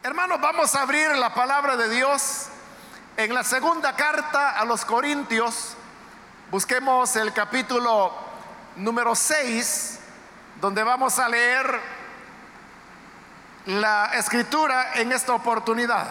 [0.00, 2.46] Hermanos, vamos a abrir la palabra de Dios
[3.16, 5.74] en la segunda carta a los Corintios.
[6.52, 8.12] Busquemos el capítulo
[8.76, 9.98] número 6,
[10.60, 11.80] donde vamos a leer
[13.66, 16.06] la escritura en esta oportunidad.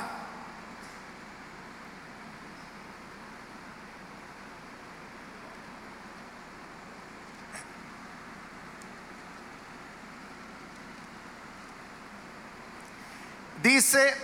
[13.67, 14.15] Dice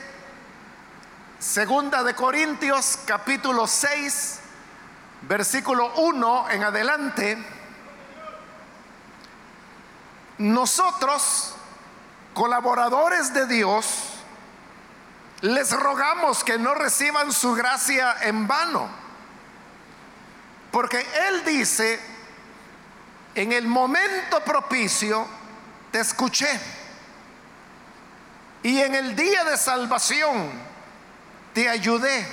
[1.37, 4.39] Segunda de Corintios capítulo 6,
[5.23, 7.37] versículo 1 en adelante.
[10.37, 11.55] Nosotros,
[12.33, 14.13] colaboradores de Dios,
[15.41, 18.87] les rogamos que no reciban su gracia en vano.
[20.71, 21.99] Porque Él dice,
[23.35, 25.27] en el momento propicio,
[25.91, 26.82] te escuché
[28.63, 30.49] y en el día de salvación
[31.53, 32.25] te ayudé.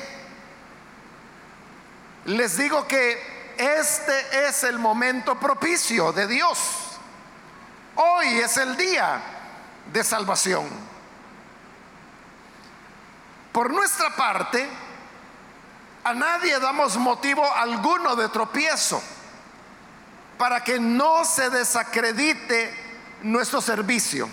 [2.27, 6.59] Les digo que este es el momento propicio de Dios.
[7.96, 9.21] Hoy es el día
[9.93, 10.69] de salvación.
[13.52, 14.69] Por nuestra parte,
[16.04, 19.02] a nadie damos motivo alguno de tropiezo
[20.38, 22.73] para que no se desacredite
[23.23, 24.29] nuestro servicio.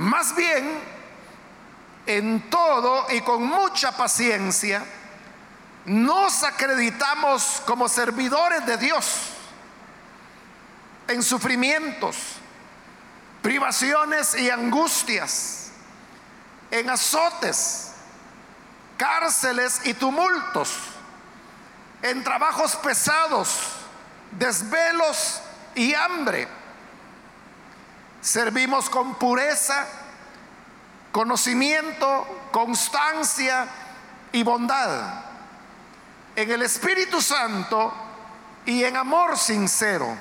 [0.00, 0.80] Más bien,
[2.06, 4.82] en todo y con mucha paciencia,
[5.84, 9.26] nos acreditamos como servidores de Dios
[11.06, 12.16] en sufrimientos,
[13.42, 15.70] privaciones y angustias,
[16.70, 17.92] en azotes,
[18.96, 20.78] cárceles y tumultos,
[22.00, 23.74] en trabajos pesados,
[24.30, 25.42] desvelos
[25.74, 26.48] y hambre
[28.20, 29.86] Servimos con pureza,
[31.10, 33.66] conocimiento, constancia
[34.32, 35.24] y bondad.
[36.36, 37.92] En el Espíritu Santo
[38.66, 40.16] y en amor sincero.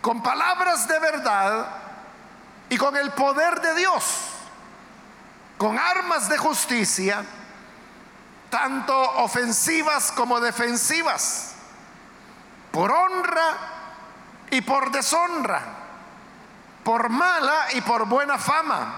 [0.00, 1.66] Con palabras de verdad
[2.70, 4.04] y con el poder de Dios.
[5.58, 7.22] Con armas de justicia,
[8.48, 11.52] tanto ofensivas como defensivas.
[12.72, 13.56] Por honra
[14.50, 15.85] y por deshonra
[16.86, 18.94] por mala y por buena fama,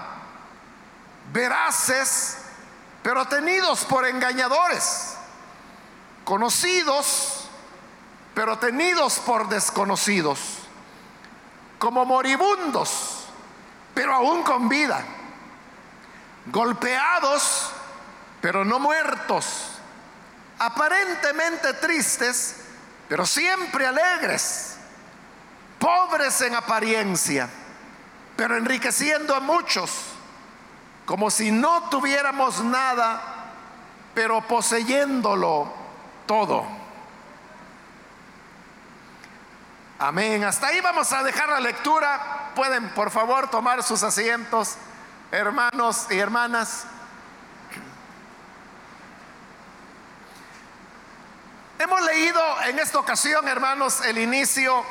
[1.33, 2.37] veraces,
[3.01, 5.15] pero tenidos por engañadores,
[6.23, 7.49] conocidos,
[8.35, 10.39] pero tenidos por desconocidos,
[11.79, 13.25] como moribundos,
[13.95, 15.03] pero aún con vida,
[16.45, 17.71] golpeados,
[18.39, 19.79] pero no muertos,
[20.59, 22.55] aparentemente tristes,
[23.07, 24.75] pero siempre alegres,
[25.79, 27.49] pobres en apariencia
[28.39, 29.91] pero enriqueciendo a muchos,
[31.05, 33.21] como si no tuviéramos nada,
[34.13, 35.69] pero poseyéndolo
[36.25, 36.65] todo.
[39.99, 40.45] Amén.
[40.45, 42.51] Hasta ahí vamos a dejar la lectura.
[42.55, 44.77] Pueden, por favor, tomar sus asientos,
[45.31, 46.85] hermanos y hermanas.
[51.77, 54.85] Hemos leído en esta ocasión, hermanos, el inicio,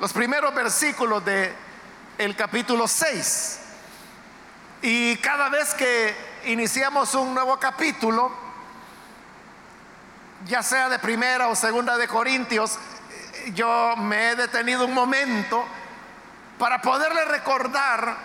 [0.00, 1.69] los primeros versículos de
[2.20, 3.60] el capítulo 6.
[4.82, 6.14] Y cada vez que
[6.44, 8.30] iniciamos un nuevo capítulo,
[10.44, 12.78] ya sea de primera o segunda de Corintios,
[13.54, 15.64] yo me he detenido un momento
[16.58, 18.18] para poderle recordar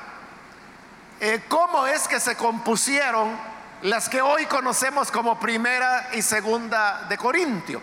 [1.21, 3.39] eh, cómo es que se compusieron
[3.81, 7.81] las que hoy conocemos como primera y segunda de Corintio.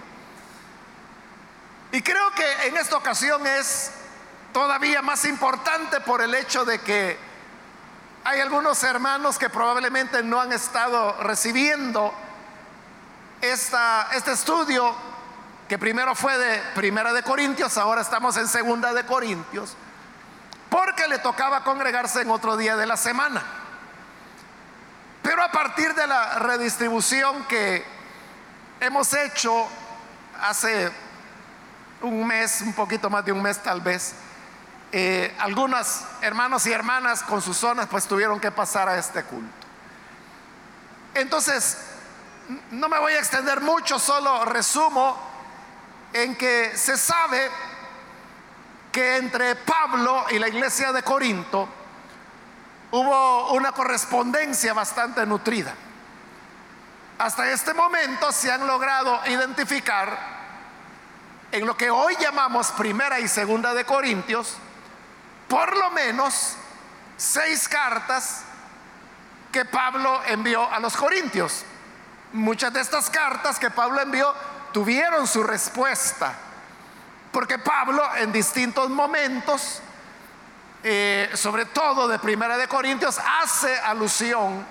[1.90, 3.92] Y creo que en esta ocasión es
[4.52, 7.18] todavía más importante por el hecho de que
[8.24, 12.14] hay algunos hermanos que probablemente no han estado recibiendo
[13.40, 14.94] esta, este estudio
[15.68, 19.74] que primero fue de Primera de Corintios, ahora estamos en Segunda de Corintios,
[20.68, 23.42] porque le tocaba congregarse en otro día de la semana.
[25.22, 27.84] Pero a partir de la redistribución que
[28.80, 29.66] hemos hecho
[30.42, 30.92] hace
[32.02, 34.14] un mes, un poquito más de un mes tal vez,
[34.92, 39.66] eh, algunas hermanos y hermanas con sus zonas pues tuvieron que pasar a este culto.
[41.14, 41.78] Entonces,
[42.70, 45.16] no me voy a extender mucho, solo resumo
[46.12, 47.50] en que se sabe
[48.90, 51.66] que entre Pablo y la iglesia de Corinto
[52.90, 55.74] hubo una correspondencia bastante nutrida.
[57.18, 60.32] Hasta este momento se han logrado identificar
[61.50, 64.56] en lo que hoy llamamos primera y segunda de Corintios,
[65.52, 66.54] por lo menos
[67.18, 68.40] seis cartas
[69.52, 71.66] que Pablo envió a los corintios.
[72.32, 74.34] Muchas de estas cartas que Pablo envió
[74.72, 76.32] tuvieron su respuesta,
[77.30, 79.82] porque Pablo en distintos momentos,
[80.82, 84.66] eh, sobre todo de Primera de Corintios, hace alusión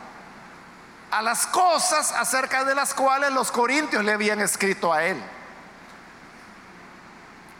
[1.11, 5.23] a las cosas acerca de las cuales los corintios le habían escrito a él.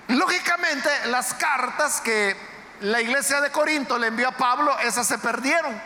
[0.08, 2.51] Lógicamente, las cartas que
[2.82, 5.80] la iglesia de Corinto le envió a Pablo, esas se perdieron.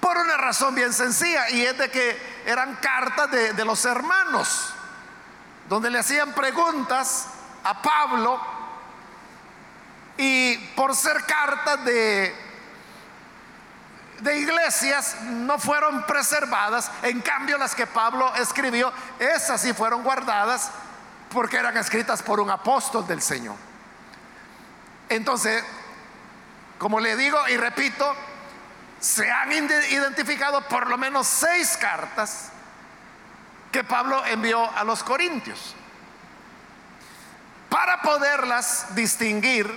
[0.00, 4.74] Por una razón bien sencilla, y es de que eran cartas de, de los hermanos,
[5.68, 7.28] donde le hacían preguntas
[7.62, 8.40] a Pablo,
[10.16, 12.34] y por ser cartas de,
[14.20, 20.70] de iglesias no fueron preservadas, en cambio las que Pablo escribió, esas sí fueron guardadas
[21.30, 23.73] porque eran escritas por un apóstol del Señor.
[25.08, 25.62] Entonces,
[26.78, 28.14] como le digo y repito,
[29.00, 32.50] se han identificado por lo menos seis cartas
[33.70, 35.74] que Pablo envió a los corintios.
[37.68, 39.68] Para poderlas distinguir,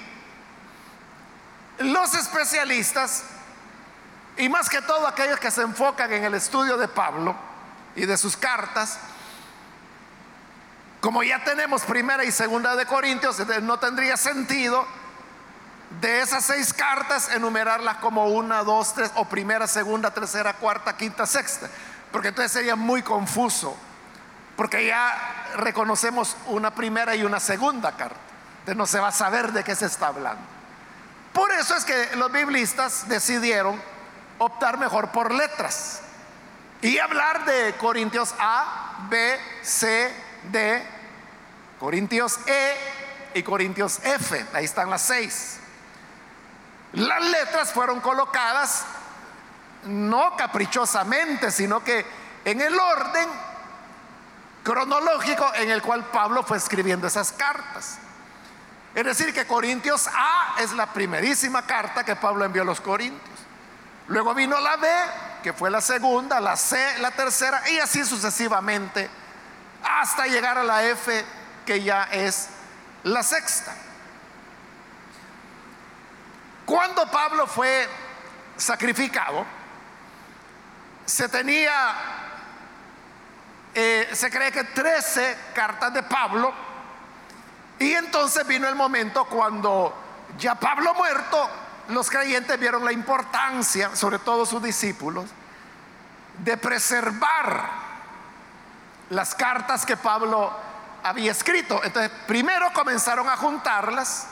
[1.80, 3.24] los especialistas,
[4.38, 7.36] y más que todo aquellos que se enfocan en el estudio de Pablo
[7.96, 9.00] y de sus cartas,
[11.02, 14.88] como ya tenemos primera y segunda de Corintios, no tendría sentido
[16.02, 21.26] de esas seis cartas enumerarlas como una, dos, tres, o primera, segunda, tercera, cuarta, quinta,
[21.26, 21.70] sexta,
[22.12, 23.76] porque entonces sería muy confuso,
[24.56, 28.20] porque ya reconocemos una primera y una segunda carta,
[28.60, 30.42] entonces no se va a saber de qué se está hablando.
[31.34, 33.82] Por eso es que los biblistas decidieron
[34.40, 36.02] optar mejor por letras
[36.82, 40.14] y hablar de Corintios A, B, C,
[40.52, 40.84] D,
[41.80, 42.76] Corintios E
[43.36, 44.46] y Corintios F.
[44.54, 45.60] Ahí están las seis.
[46.94, 48.86] Las letras fueron colocadas
[49.84, 52.06] no caprichosamente, sino que
[52.46, 53.30] en el orden
[54.64, 58.00] cronológico en el cual Pablo fue escribiendo esas cartas.
[58.96, 63.38] Es decir, que Corintios A es la primerísima carta que Pablo envió a los Corintios.
[64.08, 64.88] Luego vino la B,
[65.44, 69.10] que fue la segunda, la C, la tercera, y así sucesivamente
[69.84, 71.26] hasta llegar a la F
[71.66, 72.50] que ya es
[73.04, 73.76] la sexta.
[76.68, 77.88] Cuando Pablo fue
[78.58, 79.46] sacrificado,
[81.06, 81.96] se tenía,
[83.74, 86.54] eh, se cree que 13 cartas de Pablo,
[87.80, 89.96] y entonces vino el momento cuando
[90.38, 91.50] ya Pablo muerto,
[91.88, 95.30] los creyentes vieron la importancia, sobre todo sus discípulos,
[96.40, 97.70] de preservar
[99.10, 100.52] las cartas que Pablo
[101.02, 101.82] había escrito.
[101.82, 104.28] Entonces, primero comenzaron a juntarlas.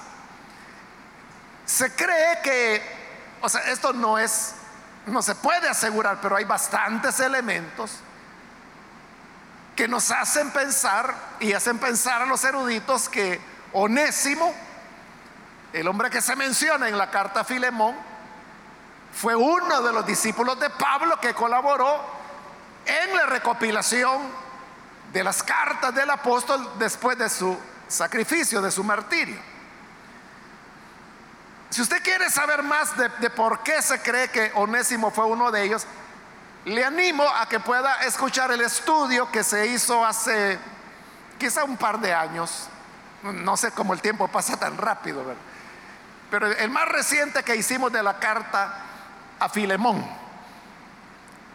[1.66, 2.82] Se cree que,
[3.42, 4.56] o sea, esto no es,
[5.08, 7.92] no se puede asegurar, pero hay bastantes elementos
[9.76, 13.40] que nos hacen pensar y hacen pensar a los eruditos que
[13.74, 14.54] Onésimo,
[15.74, 17.96] el hombre que se menciona en la carta a Filemón,
[19.14, 22.00] fue uno de los discípulos de Pablo que colaboró
[22.86, 24.22] en la recopilación
[25.12, 27.58] de las cartas del apóstol después de su
[27.88, 29.55] sacrificio, de su martirio.
[31.76, 35.62] Si usted quiere saber más de, por qué se cree que Onésimo fue uno de
[35.62, 35.86] ellos,
[36.64, 40.58] le animo a que pueda escuchar el estudio que se hizo hace
[41.38, 42.70] quizá un par de años.
[43.24, 45.22] No sé cómo el tiempo pasa tan rápido,
[46.32, 48.74] pero el más reciente que hicimos de la carta
[49.38, 50.02] a Filemón.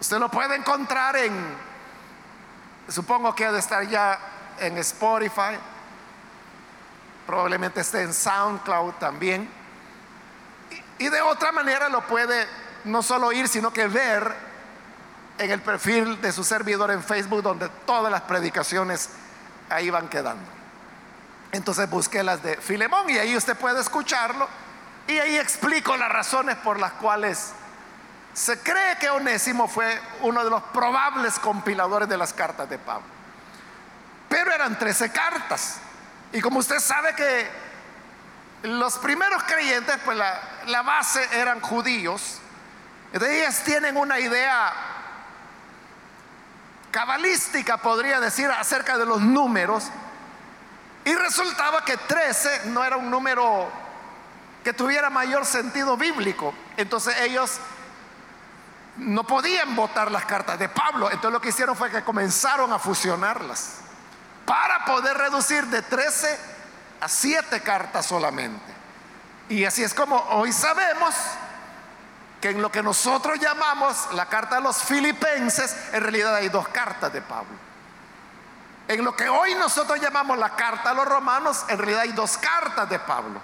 [0.01, 1.57] Usted lo puede encontrar en
[2.91, 4.19] Supongo que ha de estar ya
[4.59, 5.57] en Spotify,
[7.27, 9.60] probablemente esté en SoundCloud también.
[11.01, 12.47] Y, de otra manera lo puede
[12.85, 14.35] no solo oír, sino que ver
[15.39, 19.09] en el perfil de su servidor en Facebook, donde todas las predicaciones
[19.71, 20.45] ahí van quedando.
[21.53, 24.47] Entonces busqué las de Filemón y ahí usted puede escucharlo.
[25.07, 27.53] Y ahí explico las razones por las cuales
[28.33, 33.07] se cree que Onésimo fue uno de los probables compiladores de las cartas de Pablo.
[34.29, 35.79] Pero eran 13 cartas.
[36.33, 37.70] Y como usted sabe que
[38.63, 42.39] los primeros creyentes, pues la, base eran judíos,
[43.13, 44.73] entonces ellas tienen una idea
[46.91, 49.89] cabalística, podría decir, acerca de los números.
[51.05, 53.71] Y resultaba que 13 no era un número
[54.63, 56.55] que tuviera mayor sentido bíblico.
[56.77, 57.59] Entonces ellos
[58.97, 61.11] no podían votar las cartas de Pablo.
[61.11, 63.79] Entonces lo que hicieron fue que comenzaron a fusionarlas
[64.45, 66.60] para poder reducir de 13
[67.01, 68.75] a 7 cartas solamente.
[69.49, 71.15] Y así es como hoy sabemos
[72.41, 76.69] que en lo que nosotros llamamos la carta a los filipenses, en realidad hay dos
[76.69, 77.71] cartas de Pablo.
[78.89, 82.39] En lo que hoy nosotros llamamos la carta a los romanos, en realidad hay dos
[82.39, 83.41] cartas de Pablo.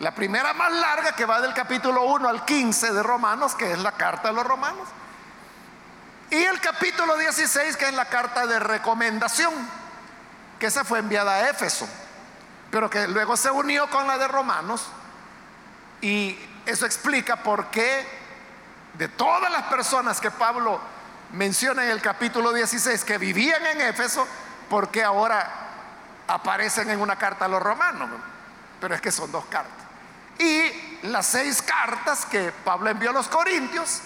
[0.00, 3.78] La primera más larga que va del capítulo 1 al 15 de Romanos, que es
[3.78, 4.86] la carta a los romanos.
[6.30, 9.54] Y el capítulo 16, que es la carta de recomendación,
[10.58, 11.88] que esa fue enviada a Éfeso,
[12.70, 14.86] pero que luego se unió con la de Romanos.
[16.00, 18.06] Y eso explica por qué
[18.94, 20.80] de todas las personas que Pablo
[21.32, 24.26] menciona en el capítulo 16 que vivían en Éfeso,
[24.70, 25.48] por qué ahora
[26.28, 28.08] aparecen en una carta a los romanos.
[28.80, 29.86] Pero es que son dos cartas.
[30.38, 34.00] Y las seis cartas que Pablo envió a los corintios,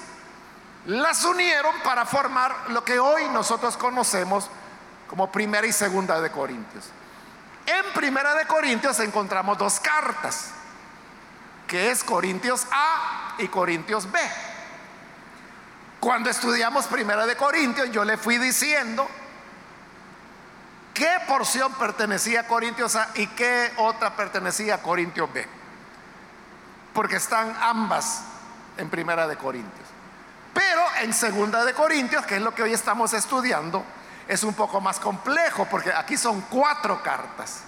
[0.86, 4.48] las unieron para formar lo que hoy nosotros conocemos
[5.10, 6.84] como primera y segunda de Corintios.
[7.66, 10.52] En primera de Corintios encontramos dos cartas,
[11.66, 14.20] que es Corintios A y Corintios B.
[15.98, 19.08] Cuando estudiamos primera de Corintios, yo le fui diciendo
[20.94, 25.44] qué porción pertenecía a Corintios A y qué otra pertenecía a Corintios B.
[26.94, 28.22] Porque están ambas
[28.76, 29.88] en primera de Corintios.
[30.54, 33.84] Pero en segunda de Corintios, que es lo que hoy estamos estudiando,
[34.28, 37.62] es un poco más complejo porque aquí son cuatro cartas.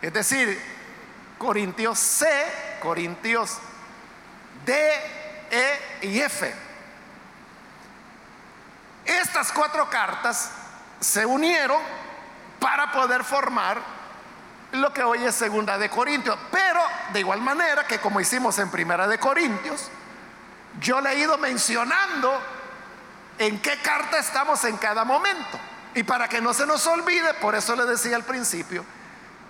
[0.00, 0.60] Es decir,
[1.38, 2.26] Corintios C,
[2.80, 3.58] Corintios
[4.64, 4.90] D,
[5.50, 6.54] E y F.
[9.04, 10.50] Estas cuatro cartas
[11.00, 11.80] se unieron
[12.58, 13.78] para poder formar
[14.72, 16.38] lo que hoy es segunda de Corintios.
[16.50, 16.80] Pero
[17.12, 19.90] de igual manera que como hicimos en primera de Corintios,
[20.80, 22.40] yo le he ido mencionando
[23.38, 25.58] en qué carta estamos en cada momento.
[25.94, 28.84] Y para que no se nos olvide, por eso le decía al principio,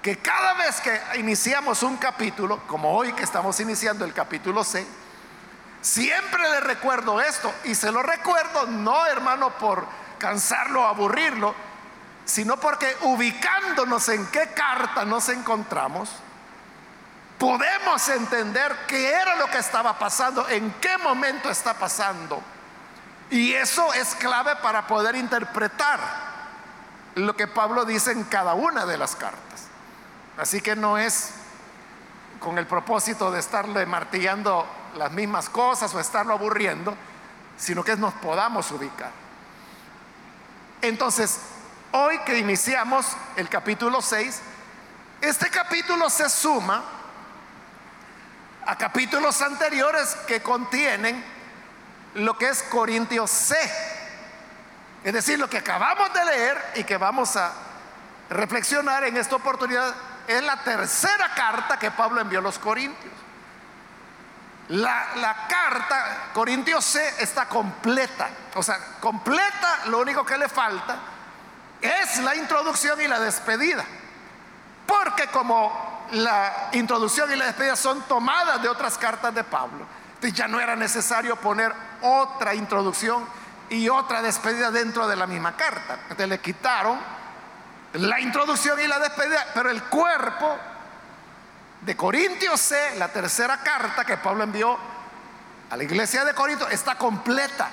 [0.02, 4.86] que cada vez que iniciamos un capítulo, como hoy que estamos iniciando el capítulo 6,
[5.80, 7.52] siempre le recuerdo esto.
[7.64, 9.86] Y se lo recuerdo no, hermano, por
[10.18, 11.54] cansarlo o aburrirlo,
[12.26, 16.10] sino porque ubicándonos en qué carta nos encontramos,
[17.38, 22.42] podemos entender qué era lo que estaba pasando, en qué momento está pasando.
[23.34, 25.98] Y eso es clave para poder interpretar
[27.16, 29.64] lo que Pablo dice en cada una de las cartas.
[30.38, 31.30] Así que no es
[32.38, 34.64] con el propósito de estarle martillando
[34.94, 36.96] las mismas cosas o estarlo aburriendo,
[37.58, 39.10] sino que nos podamos ubicar.
[40.80, 41.40] Entonces,
[41.90, 44.42] hoy que iniciamos el capítulo 6,
[45.22, 46.84] este capítulo se suma
[48.64, 51.33] a capítulos anteriores que contienen
[52.14, 53.56] lo que es Corintios C.
[55.02, 57.52] Es decir, lo que acabamos de leer y que vamos a
[58.30, 59.94] reflexionar en esta oportunidad
[60.26, 63.12] es la tercera carta que Pablo envió a los Corintios.
[64.68, 68.30] La, la, carta Corintios C está completa.
[68.54, 70.96] O sea, completa, lo único que le falta
[71.82, 73.84] es la introducción y la despedida.
[74.86, 79.86] Porque como la introducción y la despedida son tomadas de otras cartas de Pablo.
[80.24, 83.26] Entonces ya no era necesario poner otra introducción
[83.68, 85.98] y otra despedida dentro de la misma carta.
[86.04, 86.98] Entonces le quitaron
[87.92, 90.56] la introducción y la despedida, pero el cuerpo
[91.82, 94.78] de Corintios C, la tercera carta que Pablo envió
[95.68, 97.68] a la iglesia de Corinto, está completa.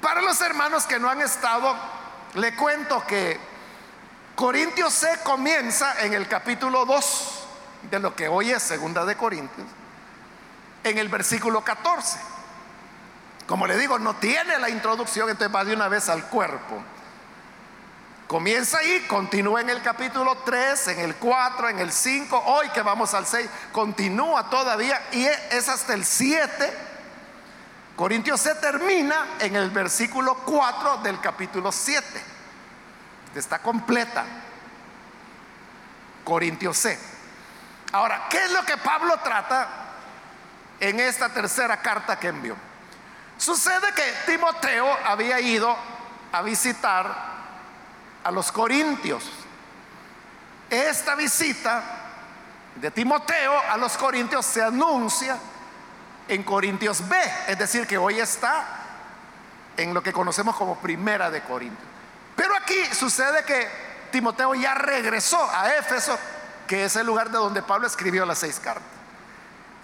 [0.00, 1.72] Para los hermanos que no han estado,
[2.34, 3.38] le cuento que
[4.34, 7.46] Corintios C comienza en el capítulo 2
[7.92, 9.68] de lo que hoy es segunda de Corintios,
[10.84, 12.18] en el versículo 14.
[13.46, 16.82] Como le digo, no tiene la introducción, entonces va de una vez al cuerpo.
[18.28, 22.82] Comienza ahí, continúa en el capítulo 3, en el 4, en el 5, hoy que
[22.82, 26.72] vamos al 6, continúa todavía y es hasta el 7.
[27.96, 32.34] Corintios C termina en el versículo 4 del capítulo 7
[33.38, 34.24] está completa.
[36.24, 36.98] Corintios C.
[37.92, 39.68] Ahora, ¿qué es lo que Pablo trata
[40.84, 42.56] en esta tercera carta que envió?
[43.38, 45.76] Sucede que Timoteo había ido
[46.32, 47.14] a visitar
[48.22, 49.24] a los corintios.
[50.70, 51.82] Esta visita
[52.76, 55.36] de Timoteo a los corintios se anuncia
[56.26, 57.16] en Corintios B,
[57.48, 58.64] es decir, que hoy está
[59.76, 61.88] en lo que conocemos como primera de Corintios.
[62.34, 63.68] Pero aquí sucede que
[64.10, 66.18] Timoteo ya regresó a Éfeso,
[66.66, 68.88] que es el lugar de donde Pablo escribió las seis cartas.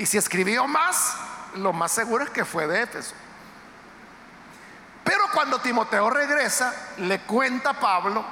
[0.01, 1.15] Y si escribió más,
[1.57, 3.15] lo más seguro es que fue de Éfeso.
[5.05, 8.25] Pero cuando Timoteo regresa, le cuenta a Pablo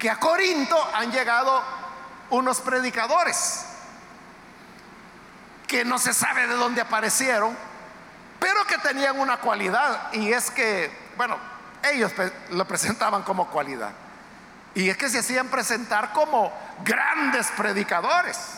[0.00, 1.62] que a Corinto han llegado
[2.30, 3.66] unos predicadores.
[5.68, 7.56] que no se sabe de dónde aparecieron,
[8.40, 11.36] pero que tenían una cualidad, y es que, bueno,
[11.92, 12.10] ellos
[12.50, 13.92] lo presentaban como cualidad,
[14.74, 16.50] y es que se hacían presentar como
[16.82, 18.57] grandes predicadores,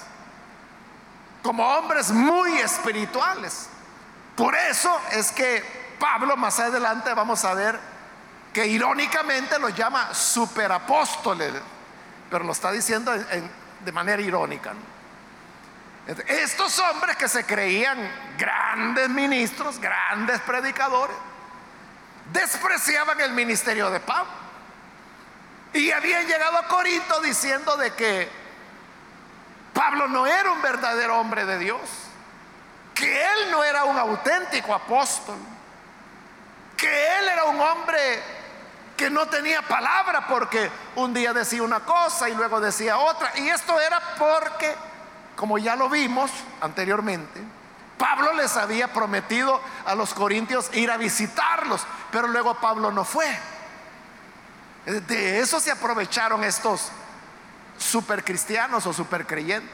[1.43, 3.69] como hombres muy espirituales.
[4.37, 5.63] Por eso es que
[5.99, 7.79] Pablo más adelante vamos a ver
[8.53, 11.53] que irónicamente los llama superapóstoles,
[12.31, 14.73] pero lo está diciendo de manera irónica.
[16.27, 17.99] Estos hombres que se creían
[18.37, 21.17] grandes ministros, grandes predicadores,
[22.33, 24.33] despreciaban el ministerio de Pablo.
[25.73, 28.29] Y habían llegado a Corinto diciendo de que
[29.73, 31.81] Pablo no era un verdadero hombre de Dios,
[32.95, 35.37] que él no era un auténtico apóstol,
[36.77, 38.23] que él era un hombre
[38.97, 43.33] que no tenía palabra porque un día decía una cosa y luego decía otra.
[43.39, 44.75] Y esto era porque
[45.37, 47.43] como ya lo vimos anteriormente,
[47.97, 53.27] Pablo les había prometido a los corintios ir a visitarlos, pero luego Pablo no fue.
[54.85, 56.93] De eso se aprovecharon estos
[57.81, 59.71] supercristianos o supercreyentes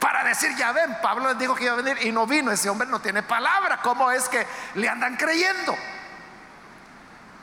[0.00, 2.70] para decir, ya ven, Pablo les dijo que iba a venir y no vino, ese
[2.70, 5.76] hombre no tiene palabra, ¿cómo es que le andan creyendo?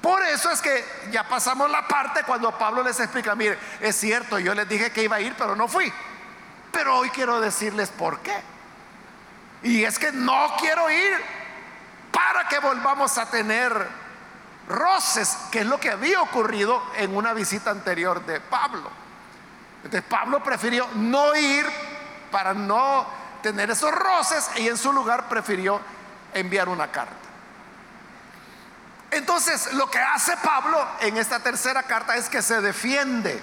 [0.01, 4.39] Por eso es que ya pasamos la parte cuando Pablo les explica, mire, es cierto,
[4.39, 5.91] yo les dije que iba a ir, pero no fui.
[6.71, 8.35] Pero hoy quiero decirles por qué.
[9.63, 11.17] Y es que no quiero ir
[12.11, 13.87] para que volvamos a tener
[14.67, 18.89] roces, que es lo que había ocurrido en una visita anterior de Pablo.
[20.07, 21.65] Pablo prefirió no ir
[22.31, 23.07] para no
[23.41, 25.79] tener esos roces y en su lugar prefirió
[26.33, 27.15] enviar una carta.
[29.11, 33.41] Entonces lo que hace Pablo en esta tercera carta es que se defiende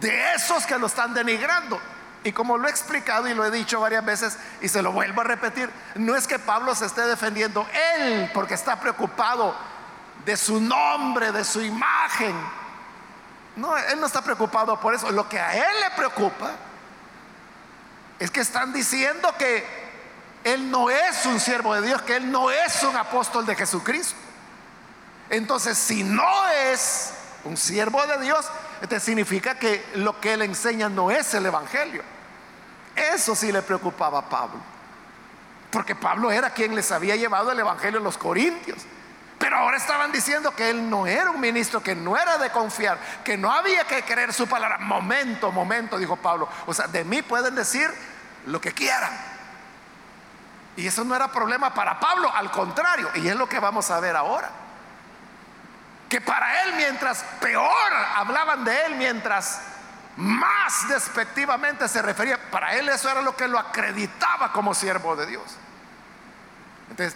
[0.00, 1.80] de esos que lo están denigrando.
[2.24, 5.20] Y como lo he explicado y lo he dicho varias veces y se lo vuelvo
[5.20, 7.66] a repetir, no es que Pablo se esté defendiendo
[7.96, 9.54] él porque está preocupado
[10.24, 12.34] de su nombre, de su imagen.
[13.58, 15.10] No, él no está preocupado por eso.
[15.10, 16.52] Lo que a él le preocupa
[18.18, 19.66] es que están diciendo que
[20.44, 24.14] él no es un siervo de Dios, que él no es un apóstol de Jesucristo.
[25.28, 27.12] Entonces, si no es
[27.44, 28.46] un siervo de Dios,
[28.80, 32.02] este significa que lo que él enseña no es el Evangelio.
[32.94, 34.60] Eso sí le preocupaba a Pablo.
[35.70, 38.78] Porque Pablo era quien les había llevado el Evangelio a los Corintios.
[39.38, 42.98] Pero ahora estaban diciendo que él no era un ministro, que no era de confiar,
[43.24, 44.78] que no había que creer su palabra.
[44.78, 46.48] Momento, momento, dijo Pablo.
[46.66, 47.88] O sea, de mí pueden decir
[48.46, 49.12] lo que quieran.
[50.76, 53.10] Y eso no era problema para Pablo, al contrario.
[53.14, 54.50] Y es lo que vamos a ver ahora
[56.08, 59.60] que para él mientras peor hablaban de él, mientras
[60.16, 65.26] más despectivamente se refería, para él eso era lo que lo acreditaba como siervo de
[65.26, 65.56] Dios.
[66.90, 67.14] Entonces,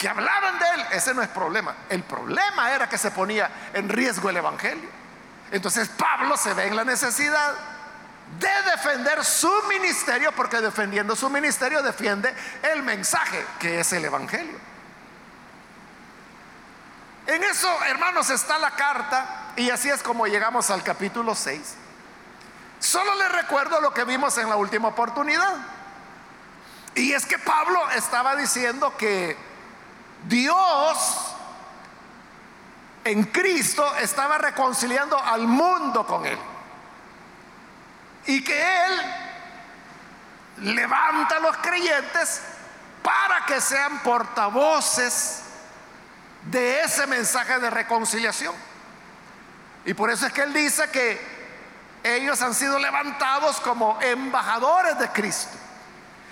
[0.00, 1.74] que hablaban de él, ese no es problema.
[1.90, 4.88] El problema era que se ponía en riesgo el Evangelio.
[5.50, 7.52] Entonces Pablo se ve en la necesidad
[8.38, 12.34] de defender su ministerio, porque defendiendo su ministerio defiende
[12.72, 14.58] el mensaje que es el Evangelio.
[17.26, 21.74] En eso, hermanos, está la carta y así es como llegamos al capítulo 6.
[22.78, 25.56] Solo les recuerdo lo que vimos en la última oportunidad.
[26.94, 29.49] Y es que Pablo estaba diciendo que
[30.24, 31.34] Dios
[33.04, 36.38] en Cristo estaba reconciliando al mundo con Él.
[38.26, 39.00] Y que Él
[40.58, 42.42] levanta a los creyentes
[43.02, 45.42] para que sean portavoces
[46.44, 48.54] de ese mensaje de reconciliación.
[49.84, 51.40] Y por eso es que él dice que
[52.02, 55.56] ellos han sido levantados como embajadores de Cristo.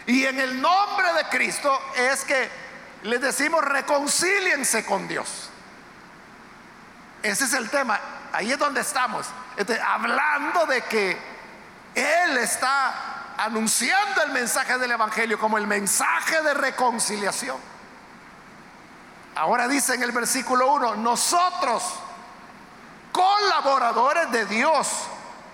[0.07, 2.51] Y en el nombre de Cristo es que
[3.03, 5.51] les decimos reconcíliense con Dios.
[7.23, 8.01] Ese es el tema.
[8.33, 9.27] Ahí es donde estamos.
[9.57, 11.19] Este, hablando de que
[11.95, 17.57] Él está anunciando el mensaje del Evangelio como el mensaje de reconciliación.
[19.37, 21.85] Ahora dice en el versículo 1, nosotros,
[23.13, 24.89] colaboradores de Dios,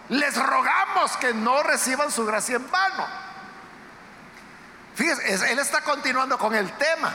[0.09, 3.07] les rogamos que no reciban su gracia en vano.
[4.95, 7.13] Fíjese, él está continuando con el tema,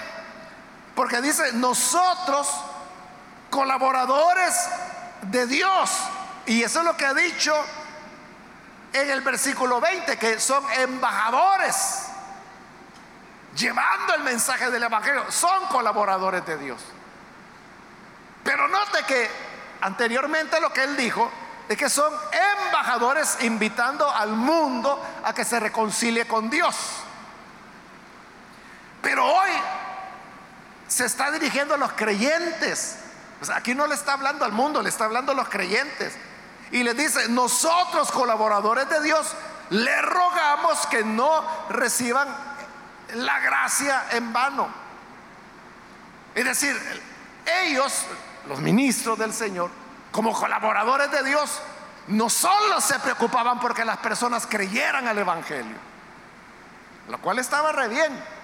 [0.99, 2.53] porque dice, nosotros,
[3.49, 4.53] colaboradores
[5.21, 5.97] de Dios,
[6.45, 7.55] y eso es lo que ha dicho
[8.91, 12.07] en el versículo 20, que son embajadores
[13.55, 16.81] llevando el mensaje del Evangelio, son colaboradores de Dios.
[18.43, 19.31] Pero note que
[19.79, 21.31] anteriormente lo que él dijo
[21.69, 22.13] es que son
[22.65, 26.75] embajadores invitando al mundo a que se reconcilie con Dios.
[30.89, 32.97] Se está dirigiendo a los creyentes.
[33.53, 36.13] aquí no le está hablando al mundo, le está hablando a los creyentes.
[36.71, 39.33] Y le dice, nosotros colaboradores de Dios,
[39.69, 42.27] le rogamos que no reciban
[43.13, 44.67] la gracia en vano.
[46.35, 46.75] Es decir,
[47.63, 48.05] ellos,
[48.47, 49.69] los ministros del Señor,
[50.11, 51.61] como colaboradores de Dios,
[52.07, 55.77] no solo se preocupaban porque las personas creyeran al Evangelio,
[57.07, 58.38] lo cual estaba re bien,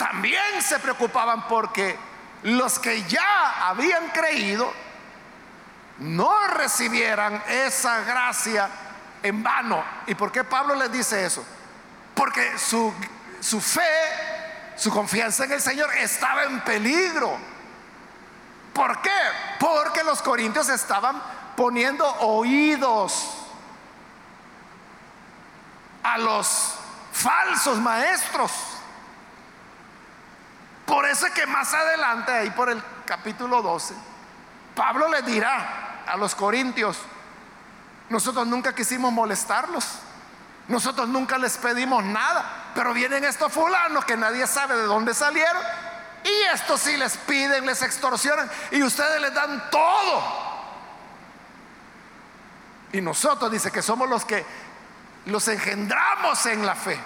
[0.00, 1.94] también se preocupaban porque
[2.44, 4.72] los que ya habían creído
[5.98, 8.70] no recibieran esa gracia
[9.22, 9.84] en vano.
[10.06, 11.44] ¿Y por qué Pablo les dice eso?
[12.14, 12.90] Porque su,
[13.40, 17.36] su fe, su confianza en el Señor estaba en peligro.
[18.72, 19.20] ¿Por qué?
[19.58, 21.22] Porque los corintios estaban
[21.54, 23.36] poniendo oídos
[26.02, 26.76] a los
[27.12, 28.69] falsos maestros.
[30.90, 33.94] Por eso es que más adelante, ahí por el capítulo 12,
[34.74, 36.98] Pablo le dirá a los corintios,
[38.08, 39.84] nosotros nunca quisimos molestarlos.
[40.66, 42.72] Nosotros nunca les pedimos nada.
[42.74, 45.62] Pero vienen estos fulanos que nadie sabe de dónde salieron.
[46.24, 48.50] Y estos sí les piden, les extorsionan.
[48.72, 50.22] Y ustedes les dan todo.
[52.92, 54.44] Y nosotros dice que somos los que
[55.26, 56.98] los engendramos en la fe.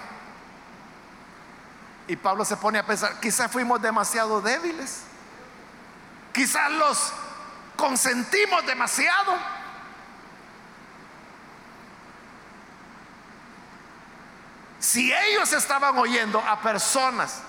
[2.06, 5.02] Y Pablo se pone a pensar, quizás fuimos demasiado débiles.
[6.32, 7.12] Quizás los
[7.76, 9.38] consentimos demasiado.
[14.78, 17.40] Si ellos estaban oyendo a personas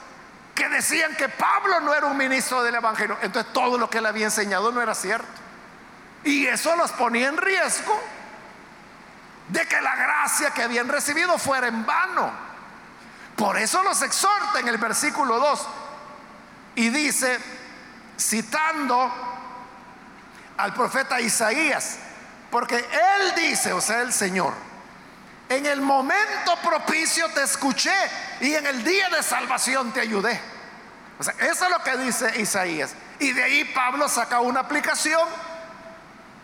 [0.53, 4.05] que decían que Pablo no era un ministro del Evangelio, entonces todo lo que él
[4.05, 5.27] había enseñado no era cierto.
[6.23, 8.01] Y eso los ponía en riesgo
[9.49, 12.54] de que la gracia que habían recibido fuera en vano.
[13.35, 15.67] Por eso los exhorta en el versículo 2
[16.75, 17.39] y dice,
[18.17, 19.11] citando
[20.57, 21.97] al profeta Isaías,
[22.49, 24.53] porque él dice, o sea, el Señor,
[25.49, 27.93] en el momento propicio te escuché
[28.39, 30.39] y en el día de salvación te ayudé.
[31.19, 32.93] O sea, eso es lo que dice Isaías.
[33.19, 35.21] Y de ahí Pablo saca una aplicación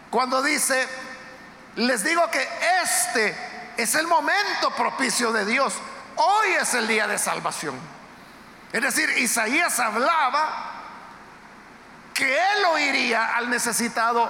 [0.09, 0.87] cuando dice,
[1.75, 2.47] les digo que
[2.83, 3.35] este
[3.77, 5.73] es el momento propicio de Dios.
[6.23, 7.79] Hoy es el día de salvación.
[8.71, 10.71] Es decir, Isaías hablaba
[12.13, 14.29] que él oiría al necesitado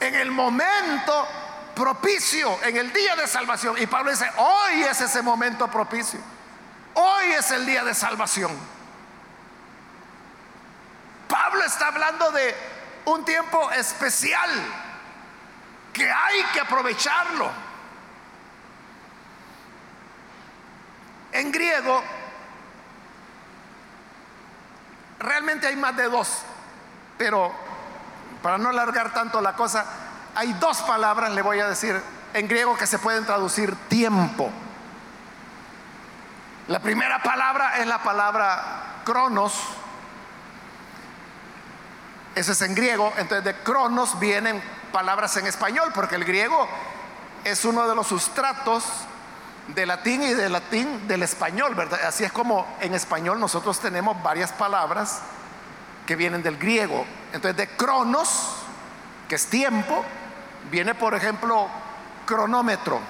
[0.00, 1.28] en el momento
[1.74, 3.76] propicio en el día de salvación.
[3.78, 6.20] Y Pablo dice, hoy es ese momento propicio.
[6.94, 8.58] Hoy es el día de salvación.
[11.28, 12.56] Pablo está hablando de
[13.04, 14.50] un tiempo especial
[15.92, 17.65] que hay que aprovecharlo.
[21.36, 22.02] En griego,
[25.18, 26.40] realmente hay más de dos,
[27.18, 27.52] pero
[28.42, 29.84] para no alargar tanto la cosa,
[30.34, 32.00] hay dos palabras, le voy a decir,
[32.32, 34.50] en griego que se pueden traducir tiempo.
[36.68, 39.52] La primera palabra es la palabra cronos.
[42.34, 43.12] Eso es en griego.
[43.18, 46.66] Entonces de cronos vienen palabras en español, porque el griego
[47.44, 48.84] es uno de los sustratos
[49.68, 52.00] de latín y de latín del español, ¿verdad?
[52.06, 55.20] Así es como en español nosotros tenemos varias palabras
[56.06, 57.04] que vienen del griego.
[57.32, 58.56] Entonces de cronos,
[59.28, 60.04] que es tiempo,
[60.70, 61.68] Viene, por ejemplo,
[62.24, 63.00] cronómetro.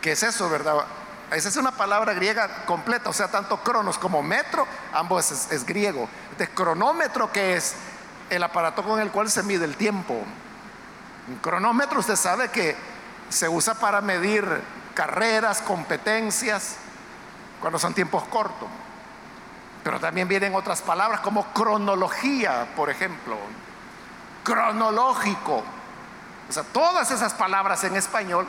[0.00, 0.84] ¿Qué es eso, verdad?
[1.32, 6.08] Esa es una palabra griega completa, o sea, tanto cronos como metro, ambos es, griego.
[6.38, 7.74] De cronómetro, que es
[8.30, 10.14] el aparato con el cual se mide el tiempo.
[11.28, 12.76] Un cronómetro, usted sabe que
[13.30, 14.44] se usa para medir
[14.94, 16.76] carreras, competencias,
[17.60, 18.68] cuando son tiempos cortos.
[19.82, 23.38] Pero también vienen otras palabras como cronología, por ejemplo
[24.42, 25.62] cronológico.
[26.48, 28.46] O sea, todas esas palabras en español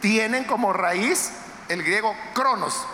[0.00, 1.32] tienen como raíz
[1.68, 2.86] el griego cronos.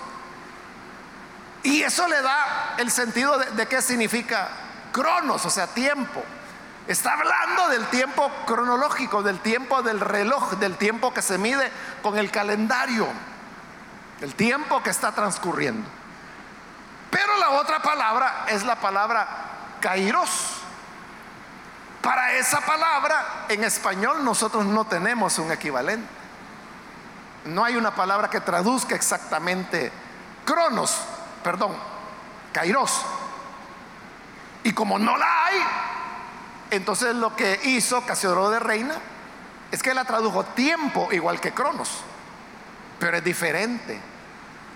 [1.63, 4.49] Y eso le da el sentido de, qué significa
[4.91, 6.25] cronos, o sea, tiempo.
[6.89, 11.71] Está hablando del tiempo cronológico, del tiempo del reloj, del tiempo que se mide
[12.03, 13.07] con el calendario,
[14.21, 15.89] el tiempo que está transcurriendo.
[17.11, 19.29] Pero la otra palabra es la palabra
[19.81, 20.63] kairos.
[22.01, 26.09] Para esa palabra en español nosotros no tenemos un equivalente.
[27.45, 29.93] No hay una palabra que traduzca exactamente
[30.45, 30.97] cronos,
[31.45, 31.77] perdón,
[32.53, 33.03] kairos.
[34.65, 35.63] Y como no la hay,
[36.73, 38.95] entonces lo que hizo Casiodoro de Reina
[39.71, 42.01] es que la tradujo tiempo igual que cronos,
[42.99, 44.01] pero es diferente.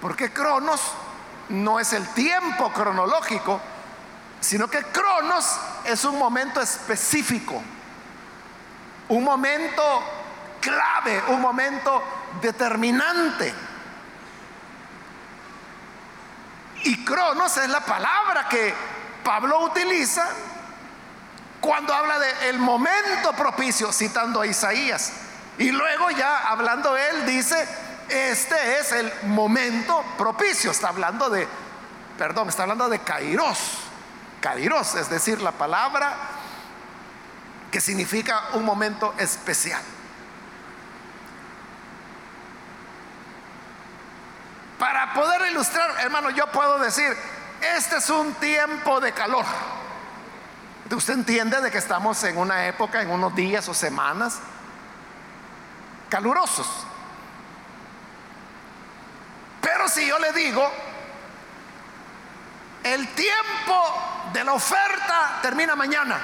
[0.02, 0.92] Porque cronos
[1.48, 3.58] no es el tiempo cronológico,
[4.40, 7.62] sino que cronos es un momento específico,
[9.08, 9.82] un momento
[10.60, 12.02] clave, un momento
[12.42, 13.54] determinante.
[16.84, 18.74] Y cronos es la palabra que
[19.24, 20.28] Pablo utiliza
[21.66, 25.12] cuando habla de el momento propicio, citando a Isaías.
[25.58, 27.56] Y luego ya hablando él dice,
[28.08, 30.70] este es el momento propicio.
[30.70, 31.48] Está hablando de,
[32.16, 33.58] perdón, está hablando de Kairos.
[34.40, 36.14] Kairos, es decir, la palabra
[37.72, 39.82] que significa un momento especial.
[44.78, 47.16] Para poder ilustrar, hermano, yo puedo decir,
[47.74, 49.44] este es un tiempo de calor.
[50.94, 54.38] Usted entiende de que estamos en una época, en unos días o semanas
[56.08, 56.66] calurosos.
[59.60, 60.66] Pero si yo le digo,
[62.84, 66.18] el tiempo de la oferta termina mañana.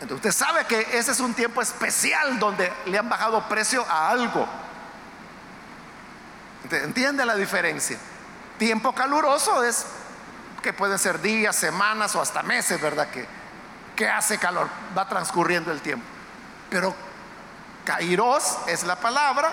[0.00, 4.10] Entonces usted sabe que ese es un tiempo especial donde le han bajado precio a
[4.10, 4.46] algo.
[6.70, 7.98] ¿Entiende la diferencia?
[8.58, 9.86] Tiempo caluroso es
[10.62, 13.08] que pueden ser días, semanas o hasta meses, ¿verdad?
[13.08, 13.26] Que,
[13.94, 16.04] que hace calor, va transcurriendo el tiempo.
[16.70, 16.94] Pero
[17.84, 19.50] Kairos es la palabra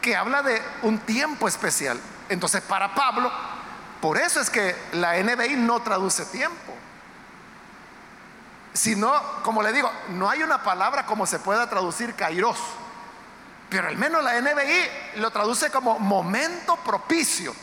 [0.00, 2.00] que habla de un tiempo especial.
[2.28, 3.30] Entonces, para Pablo,
[4.00, 6.74] por eso es que la NBI no traduce tiempo.
[8.72, 12.58] Sino, como le digo, no hay una palabra como se pueda traducir Kairos.
[13.68, 17.54] Pero al menos la NBI lo traduce como momento propicio.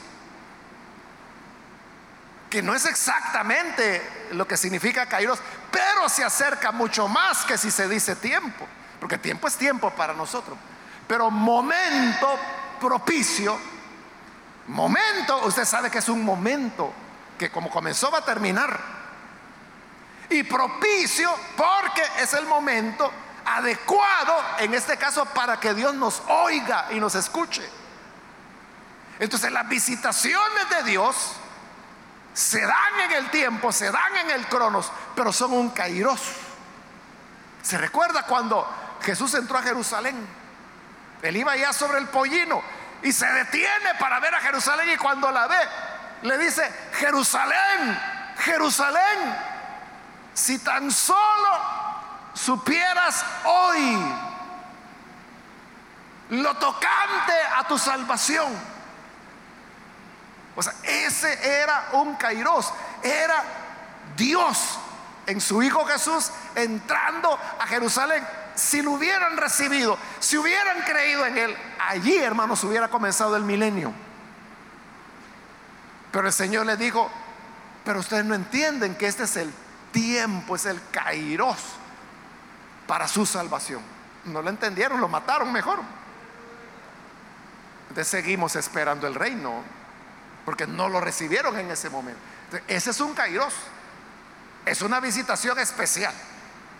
[2.49, 5.39] Que no es exactamente lo que significa Kairos,
[5.71, 8.67] pero se acerca mucho más que si se dice tiempo.
[8.99, 10.57] Porque tiempo es tiempo para nosotros.
[11.07, 12.39] Pero momento
[12.79, 13.57] propicio,
[14.67, 16.93] momento, usted sabe que es un momento
[17.37, 18.79] que como comenzó va a terminar.
[20.29, 23.11] Y propicio porque es el momento
[23.45, 27.67] adecuado, en este caso, para que Dios nos oiga y nos escuche.
[29.19, 31.15] Entonces las visitaciones de Dios
[32.35, 36.19] se dan en el tiempo, se dan en el cronos, pero son un kairos.
[37.63, 38.69] ¿Se recuerda cuando
[39.01, 40.27] Jesús entró a Jerusalén?
[41.21, 42.61] Él iba ya sobre el pollino
[43.01, 45.57] y se detiene para ver a Jerusalén y cuando la ve,
[46.23, 46.69] le dice,
[46.99, 47.97] Jerusalén,
[48.39, 49.37] Jerusalén,
[50.33, 51.61] si tan solo
[52.33, 54.13] supieras hoy
[56.31, 58.74] lo tocante a tu salvación.
[60.55, 63.43] O sea, ese era un kairos, era
[64.15, 64.79] Dios
[65.25, 68.25] en su Hijo Jesús entrando a Jerusalén.
[68.55, 73.91] Si lo hubieran recibido, si hubieran creído en Él, allí, hermanos, hubiera comenzado el milenio.
[76.11, 77.11] Pero el Señor le dijo,
[77.83, 79.53] pero ustedes no entienden que este es el
[79.91, 81.57] tiempo, es el kairos
[82.87, 83.81] para su salvación.
[84.25, 85.79] No lo entendieron, lo mataron mejor.
[87.89, 89.61] Entonces seguimos esperando el reino,
[90.45, 92.21] porque no lo recibieron en ese momento.
[92.67, 93.53] ese es un kairos,
[94.65, 96.13] es una visitación especial.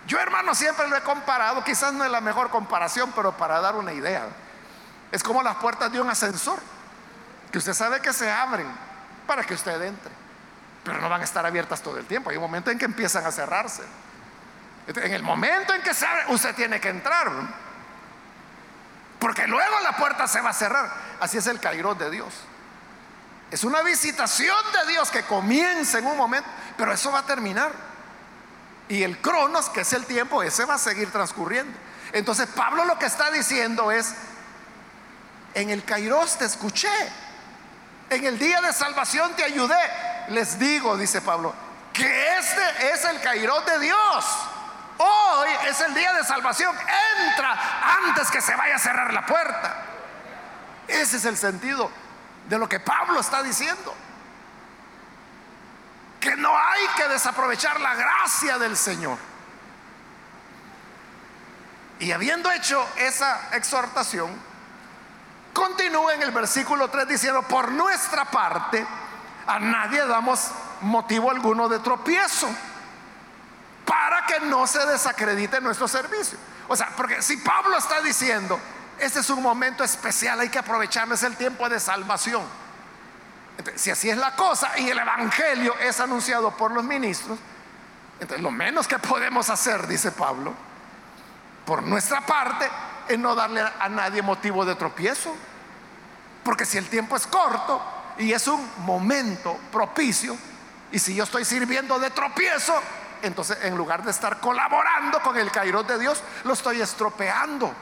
[0.08, 3.76] Yo hermano siempre lo he comparado, quizás no es la mejor comparación, pero para dar
[3.76, 4.28] una idea.
[5.12, 6.60] Es como las puertas de un ascensor,
[7.52, 8.68] que usted sabe que se abren
[9.26, 10.12] para que usted entre,
[10.84, 12.30] pero no van a estar abiertas todo el tiempo.
[12.30, 13.84] Hay un momento en que empiezan a cerrarse.
[14.88, 17.32] En el momento en que se abre, usted tiene que entrar.
[19.18, 20.92] Porque luego la puerta se va a cerrar.
[21.20, 22.32] Así es el cairo de Dios.
[23.52, 27.72] Es una visitación de Dios que comienza en un momento, pero eso va a terminar.
[28.88, 31.78] Y el cronos, que es el tiempo, ese va a seguir transcurriendo.
[32.12, 34.14] Entonces Pablo lo que está diciendo es,
[35.54, 36.90] en el kairos te escuché,
[38.10, 39.80] en el día de salvación te ayudé.
[40.30, 41.54] Les digo, dice Pablo,
[41.94, 44.26] que este es el kairos de Dios.
[44.98, 46.76] Hoy es el día de salvación.
[47.20, 47.58] Entra
[48.06, 49.84] antes que se vaya a cerrar la puerta.
[50.88, 51.92] Ese es el sentido
[52.50, 53.94] de lo que Pablo está diciendo.
[56.20, 59.18] Que no hay que desaprovechar la gracia del Señor.
[62.00, 64.30] Y habiendo hecho esa exhortación,
[65.54, 68.86] continúa en el versículo 3 diciendo, por nuestra parte,
[69.48, 72.50] a nadie damos motivo alguno de tropiezo
[73.86, 76.38] para que no se desacredite nuestro servicio.
[76.68, 78.60] O sea, porque si Pablo está diciendo,
[79.00, 82.44] este es un momento especial, hay que aprovecharlo, es el tiempo de salvación.
[83.76, 87.40] si así es la cosa y el Evangelio es anunciado por los ministros,
[88.20, 90.54] entonces lo menos que podemos hacer, dice Pablo,
[91.66, 92.70] por nuestra parte,
[93.08, 95.36] es no darle a nadie motivo de tropiezo.
[96.44, 97.82] Porque si el tiempo es corto
[98.20, 100.38] y es un momento propicio,
[100.92, 102.74] y si yo estoy sirviendo de tropiezo,
[103.22, 107.74] entonces en lugar de estar colaborando con el Kairos de Dios, lo estoy estropeando.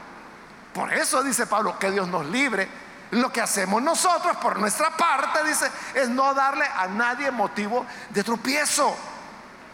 [0.74, 2.68] Por eso dice Pablo, que Dios nos libre.
[3.12, 8.24] Lo que hacemos nosotros por nuestra parte, dice, es no darle a nadie motivo de
[8.24, 8.96] tropiezo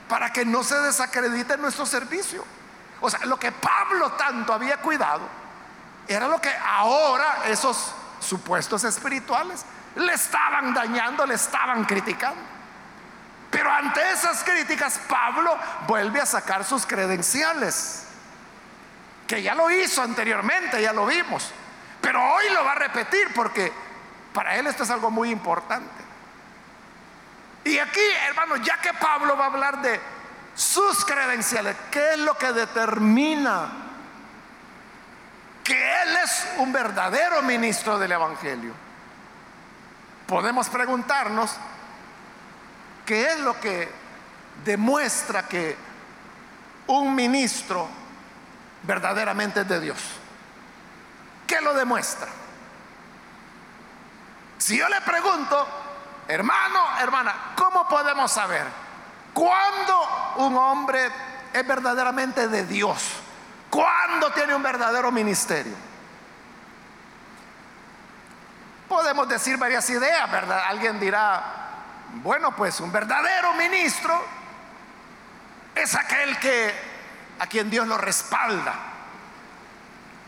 [0.09, 2.45] para que no se desacredite nuestro servicio.
[3.01, 5.23] O sea, lo que Pablo tanto había cuidado
[6.07, 9.65] era lo que ahora esos supuestos espirituales
[9.97, 12.43] le estaban dañando, le estaban criticando.
[13.51, 18.05] Pero ante esas críticas, Pablo vuelve a sacar sus credenciales,
[19.31, 21.53] que ya lo hizo anteriormente, ya lo vimos.
[22.01, 23.73] Pero hoy lo va a repetir porque
[24.35, 26.03] para él esto es algo muy importante.
[27.63, 30.01] Y aquí, hermanos, ya que Pablo va a hablar de
[30.57, 33.71] sus credenciales, ¿qué es lo que determina
[35.63, 38.73] que él es un verdadero ministro del Evangelio?
[40.27, 41.55] Podemos preguntarnos,
[43.07, 43.89] ¿qué es lo que
[44.65, 45.77] demuestra que
[46.89, 48.00] un ministro
[48.83, 49.99] verdaderamente es de Dios?
[51.47, 52.29] ¿Qué lo demuestra?
[54.59, 55.67] Si yo le pregunto,
[56.29, 58.67] hermano, hermana, ¿cómo podemos saber
[59.33, 61.11] cuándo un hombre
[61.53, 63.03] es verdaderamente de Dios?
[63.69, 65.75] ¿Cuándo tiene un verdadero ministerio?
[68.89, 70.65] Podemos decir varias ideas, ¿verdad?
[70.67, 71.43] Alguien dirá,
[72.15, 74.21] bueno, pues un verdadero ministro
[75.75, 76.90] es aquel que
[77.41, 78.75] a quien Dios lo respalda.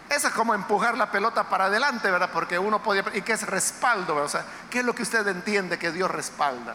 [0.08, 2.30] Esa es como empujar la pelota para adelante, ¿verdad?
[2.32, 3.04] Porque uno podía...
[3.14, 4.16] ¿Y qué es respaldo?
[4.16, 6.74] O sea, ¿qué es lo que usted entiende que Dios respalda?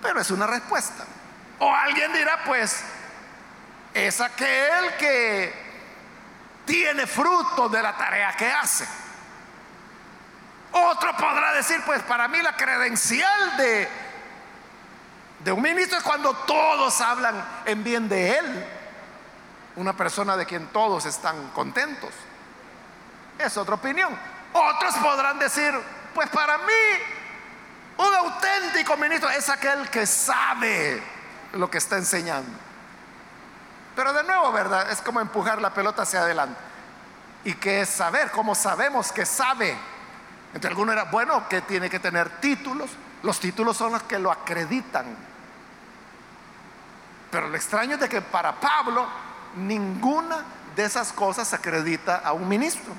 [0.00, 1.04] Pero es una respuesta.
[1.58, 2.84] O alguien dirá, pues,
[3.92, 5.64] es aquel que
[6.66, 8.86] tiene fruto de la tarea que hace.
[10.72, 13.88] Otro podrá decir, pues para mí la credencial de,
[15.44, 18.66] de un ministro es cuando todos hablan en bien de él
[19.76, 22.10] una persona de quien todos están contentos.
[23.38, 24.16] Es otra opinión.
[24.52, 25.74] Otros podrán decir,
[26.14, 26.72] pues para mí
[27.98, 31.02] un auténtico ministro es aquel que sabe
[31.52, 32.58] lo que está enseñando.
[33.94, 34.90] Pero de nuevo, ¿verdad?
[34.90, 36.58] Es como empujar la pelota hacia adelante.
[37.44, 38.30] ¿Y qué es saber?
[38.30, 39.76] ¿Cómo sabemos que sabe?
[40.54, 42.90] Entre algunos era, bueno, que tiene que tener títulos.
[43.22, 45.33] Los títulos son los que lo acreditan.
[47.34, 49.08] Pero lo extraño es de que para Pablo
[49.56, 50.44] ninguna
[50.76, 52.94] de esas cosas acredita a un ministro.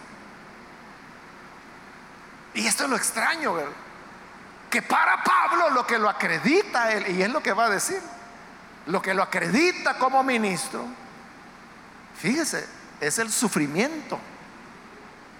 [2.53, 3.71] Y esto es lo extraño, ¿verdad?
[4.69, 8.01] Que para Pablo lo que lo acredita él, y es lo que va a decir,
[8.87, 10.85] lo que lo acredita como ministro,
[12.17, 12.67] fíjese,
[12.99, 14.19] es el sufrimiento.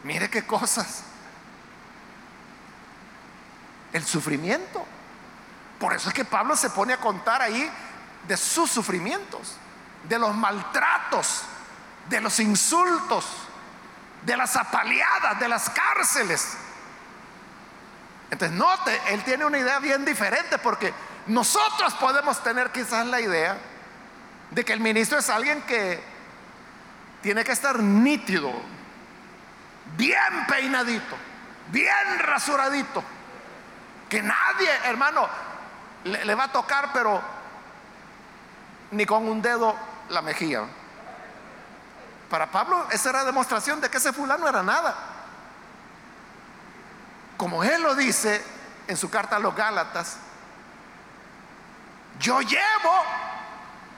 [0.05, 1.03] Mire qué cosas.
[3.91, 4.85] El sufrimiento.
[5.81, 7.69] Por eso es que Pablo se pone a contar ahí
[8.27, 9.57] de sus sufrimientos
[10.07, 11.43] de los maltratos,
[12.09, 13.25] de los insultos,
[14.23, 16.57] de las apaleadas, de las cárceles.
[18.31, 20.93] Entonces, note, él tiene una idea bien diferente porque
[21.27, 23.57] nosotros podemos tener quizás la idea
[24.51, 26.03] de que el ministro es alguien que
[27.21, 28.51] tiene que estar nítido,
[29.97, 31.15] bien peinadito,
[31.71, 33.03] bien rasuradito,
[34.09, 35.27] que nadie, hermano,
[36.03, 37.34] le, le va a tocar, pero
[38.95, 39.75] ni con un dedo
[40.09, 40.63] la mejilla.
[42.29, 44.95] Para Pablo esa era demostración de que ese fulano era nada.
[47.37, 48.43] Como él lo dice
[48.87, 50.17] en su carta a los Gálatas,
[52.19, 53.03] yo llevo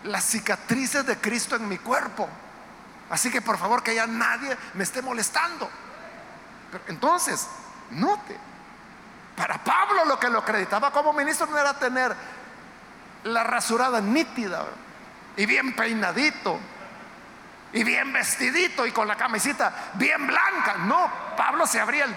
[0.04, 2.28] las cicatrices de Cristo en mi cuerpo.
[3.10, 5.70] Así que por favor que ya nadie me esté molestando.
[6.88, 7.48] entonces,
[7.92, 8.38] note,
[9.36, 12.16] para Pablo lo que lo acreditaba como ministro no era tener
[13.24, 14.66] la rasurada nítida
[15.38, 16.60] y bien peinadito
[17.72, 20.78] y bien vestidito y con la camisita bien blanca.
[20.80, 22.08] No, Pablo se abría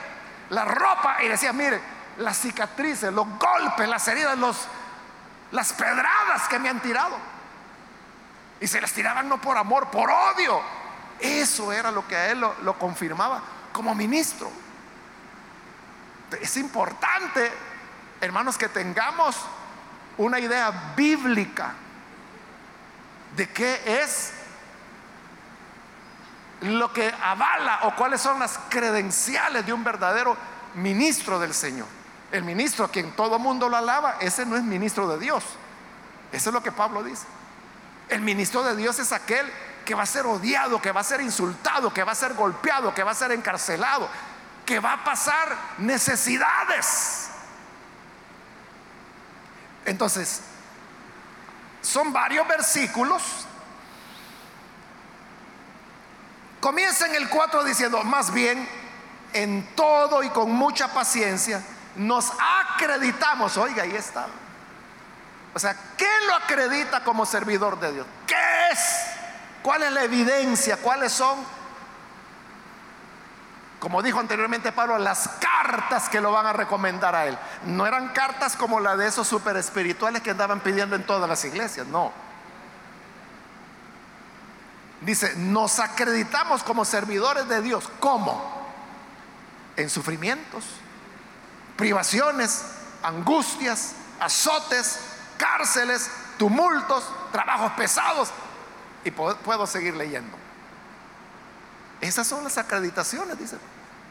[0.49, 1.81] la ropa y decía, mire,
[2.17, 4.67] las cicatrices, los golpes, las heridas, los,
[5.53, 7.17] las pedradas que me han tirado.
[8.59, 10.61] Y se les tiraban no por amor, por odio.
[11.19, 13.43] Eso era lo que a él lo, lo confirmaba
[13.73, 14.51] como ministro.
[16.41, 17.53] Es importante,
[18.21, 19.37] hermanos, que tengamos
[20.17, 21.75] una idea bíblica
[23.37, 24.33] de qué es
[26.63, 30.37] lo que avala o cuáles son las credenciales de un verdadero
[30.75, 31.87] ministro del Señor.
[32.33, 35.45] El ministro a quien todo mundo lo alaba, ese no es ministro de Dios.
[36.33, 37.25] Eso es lo que Pablo dice.
[38.09, 39.51] El ministro de Dios es aquel
[39.85, 42.95] que va a ser odiado, que va a ser insultado, que va a ser golpeado,
[42.95, 44.09] que va a ser encarcelado,
[44.65, 47.31] que va a pasar necesidades.
[49.85, 50.43] Entonces,
[51.83, 53.23] son varios versículos.
[56.61, 58.69] Comienza en el 4 diciendo, más bien,
[59.33, 61.63] en todo y con mucha paciencia,
[61.97, 64.27] nos acreditamos, oiga, ahí está.
[65.55, 68.07] O sea, ¿qué lo acredita como servidor de Dios?
[68.27, 68.79] ¿Qué es?
[69.63, 70.77] ¿Cuál es la evidencia?
[70.77, 71.39] ¿Cuáles son?
[73.81, 77.37] Como dijo anteriormente Pablo, las cartas que lo van a recomendar a él.
[77.65, 81.45] No eran cartas como la de esos super espirituales que andaban pidiendo en todas las
[81.45, 82.13] iglesias, no.
[85.01, 87.89] Dice, nos acreditamos como servidores de Dios.
[88.01, 88.61] ¿Cómo?
[89.77, 90.65] En sufrimientos,
[91.77, 92.67] privaciones,
[93.03, 95.01] angustias, azotes,
[95.39, 98.31] cárceles, tumultos, trabajos pesados.
[99.05, 100.37] Y puedo, seguir leyendo.
[102.01, 103.57] Esas son las acreditaciones, dice.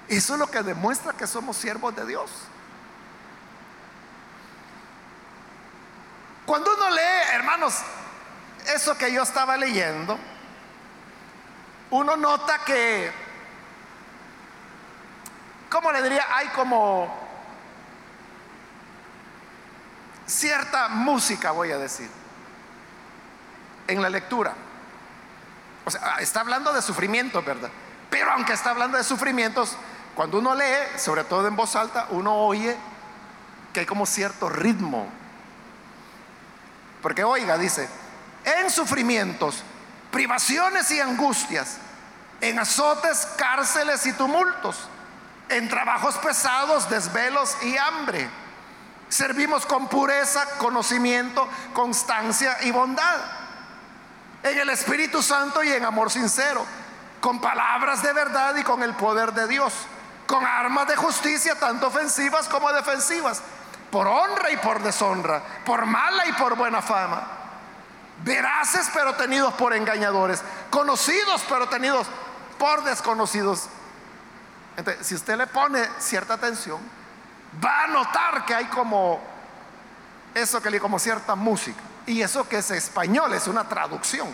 [0.07, 2.31] Eso es lo que demuestra que somos siervos de Dios.
[6.45, 7.75] Cuando uno lee, hermanos,
[8.73, 10.17] eso que yo estaba leyendo,
[11.91, 13.11] uno nota que,
[15.69, 16.25] ¿cómo le diría?
[16.31, 17.29] Hay como
[20.25, 22.09] cierta música, voy a decir,
[23.87, 24.53] en la lectura.
[26.19, 27.69] Está hablando de sufrimientos, ¿verdad?
[28.09, 29.75] Pero aunque está hablando de sufrimientos,
[30.15, 32.75] cuando uno lee, sobre todo en voz alta, uno oye
[33.73, 35.07] que hay como cierto ritmo.
[37.01, 37.87] Porque oiga, dice,
[38.43, 39.63] en sufrimientos,
[40.11, 41.77] privaciones y angustias,
[42.41, 44.87] en azotes, cárceles y tumultos,
[45.49, 48.29] en trabajos pesados, desvelos y hambre
[49.09, 53.17] Servimos con pureza, conocimiento, constancia y bondad.
[54.43, 56.65] En el Espíritu Santo y en amor sincero.
[57.19, 59.73] Con palabras de verdad y con el poder de Dios.
[60.27, 63.41] Con armas de justicia, tanto ofensivas como defensivas.
[63.91, 65.41] Por honra y por deshonra.
[65.65, 67.23] Por mala y por buena fama.
[68.23, 70.41] Veraces pero tenidos por engañadores.
[70.69, 72.07] Conocidos pero tenidos
[72.57, 73.67] por desconocidos.
[74.77, 76.79] Entonces, si usted le pone cierta atención,
[77.63, 79.19] va a notar que hay como
[80.33, 81.81] eso que le como cierta música.
[82.09, 84.27] Y eso que es español, es una traducción.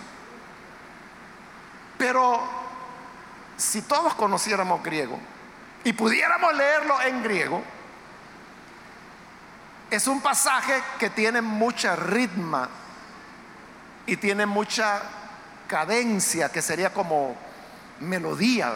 [1.97, 2.41] Pero
[3.57, 5.19] si todos conociéramos griego
[5.84, 7.61] y pudiéramos leerlo en griego,
[9.91, 12.69] es un pasaje que tiene mucha ritma
[14.05, 15.01] y tiene mucha
[15.67, 17.36] cadencia, que sería como
[17.99, 18.71] melodía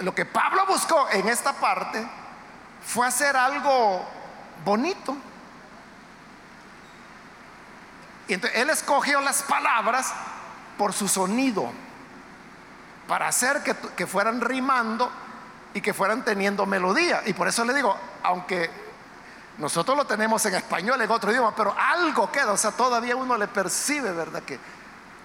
[0.00, 2.04] lo que Pablo buscó en esta parte
[2.84, 4.04] fue hacer algo
[4.64, 5.16] bonito.
[8.28, 10.12] Y entonces él escogió las palabras
[10.76, 11.72] por su sonido,
[13.08, 15.10] para hacer que, fueran rimando
[15.72, 17.22] y que fueran teniendo melodía.
[17.24, 18.70] Y por eso le digo, aunque
[19.56, 23.36] nosotros lo tenemos en español, en otro idioma, pero algo queda, o sea, todavía uno
[23.38, 24.42] le percibe, ¿verdad?
[24.42, 24.60] Que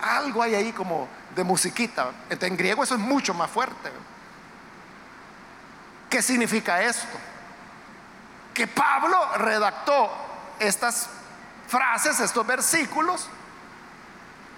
[0.02, 2.12] algo hay ahí como de musiquita.
[2.30, 3.92] en griego eso es mucho más fuerte.
[6.10, 7.18] ¿Qué significa esto?
[8.54, 10.10] Que Pablo redactó
[10.60, 11.10] estas
[11.74, 13.28] frases, estos versículos,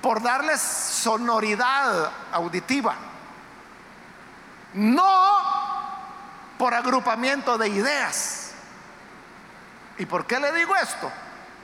[0.02, 2.94] por darles sonoridad auditiva,
[4.74, 5.32] no
[6.58, 8.52] por agrupamiento de ideas.
[9.98, 11.10] ¿Y por qué le digo esto?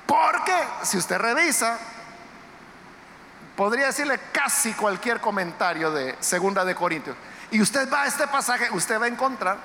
[0.05, 1.77] Porque si usted revisa,
[3.57, 7.17] podría decirle casi cualquier comentario de Segunda de Corintios.
[7.51, 9.57] Y usted va a este pasaje, usted va a encontrar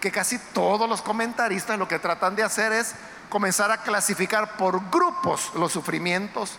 [0.00, 2.94] que casi todos los comentaristas lo que tratan de hacer es
[3.34, 6.52] comenzar a clasificar por grupos los sufrimientos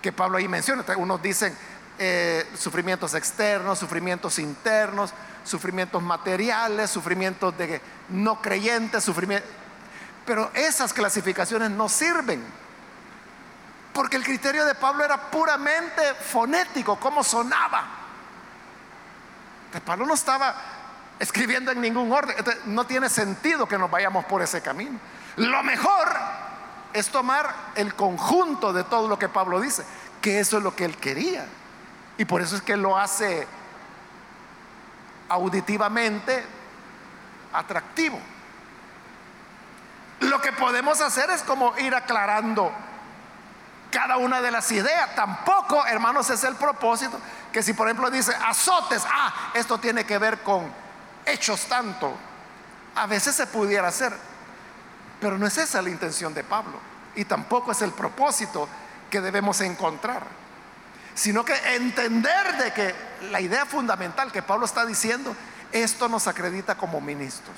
[0.00, 0.84] que Pablo ahí menciona.
[0.96, 1.58] Unos dicen
[1.98, 5.12] eh, sufrimientos externos, sufrimientos internos,
[5.42, 9.50] sufrimientos materiales, sufrimientos de no creyentes, sufrimientos...
[10.24, 12.44] Pero esas clasificaciones no sirven.
[13.92, 17.88] Porque el criterio de Pablo era puramente fonético, cómo sonaba.
[19.84, 20.54] Pablo no estaba
[21.18, 22.36] escribiendo en ningún orden.
[22.66, 25.00] no tiene sentido que nos vayamos por ese camino.
[25.36, 26.08] Lo mejor
[26.92, 29.84] es tomar el conjunto de todo lo que Pablo dice,
[30.20, 31.46] que eso es lo que él quería.
[32.18, 33.46] Y por eso es que lo hace
[35.28, 36.44] auditivamente
[37.52, 38.18] atractivo.
[40.20, 42.72] Lo que podemos hacer es como ir aclarando
[43.90, 45.14] cada una de las ideas.
[45.14, 47.20] Tampoco, hermanos, es el propósito
[47.52, 50.70] que si por ejemplo dice azotes, ah, esto tiene que ver con
[51.24, 52.14] hechos tanto.
[52.94, 54.16] A veces se pudiera hacer,
[55.20, 56.78] pero no es esa la intención de Pablo.
[57.14, 58.68] Y tampoco es el propósito
[59.10, 60.22] que debemos encontrar.
[61.14, 62.94] Sino que entender de que
[63.30, 65.34] la idea fundamental que Pablo está diciendo
[65.72, 67.56] Esto nos acredita como ministros.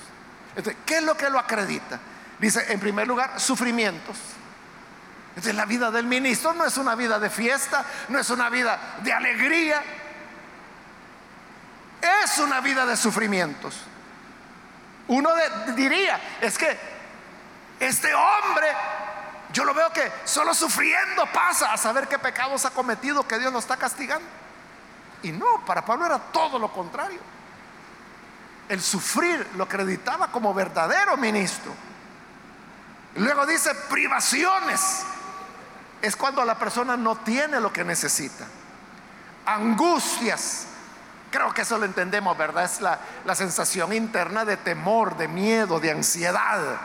[0.55, 1.99] Entonces, ¿qué es lo que lo acredita?
[2.39, 4.17] Dice, en primer lugar, sufrimientos.
[5.31, 8.97] Entonces, la vida del ministro no es una vida de fiesta, no es una vida
[9.03, 9.83] de alegría,
[12.25, 13.77] es una vida de sufrimientos.
[15.09, 15.31] Uno
[15.75, 16.98] diría, es que
[17.81, 18.66] este hombre,
[19.53, 23.53] yo lo veo que solo sufriendo pasa a saber qué pecados ha cometido, que Dios
[23.53, 24.26] lo está castigando.
[25.22, 27.20] Y no, para Pablo era todo lo contrario.
[28.68, 31.72] El sufrir lo acreditaba como verdadero ministro.
[33.16, 35.05] Luego dice privaciones.
[36.03, 38.47] Es cuando la persona no tiene lo que necesita.
[39.47, 40.66] Angustias.
[41.31, 42.64] Creo que eso lo entendemos, ¿verdad?
[42.64, 46.81] Es la, la sensación interna de temor, de miedo, de ansiedad,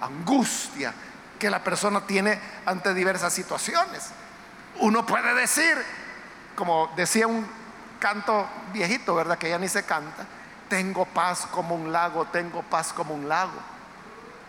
[0.00, 0.94] angustia
[1.38, 4.10] que la persona tiene ante diversas situaciones.
[4.80, 5.76] Uno puede decir,
[6.54, 7.46] como decía un
[7.98, 9.38] canto viejito, ¿verdad?
[9.38, 10.26] Que ya ni se canta,
[10.68, 13.58] tengo paz como un lago, tengo paz como un lago.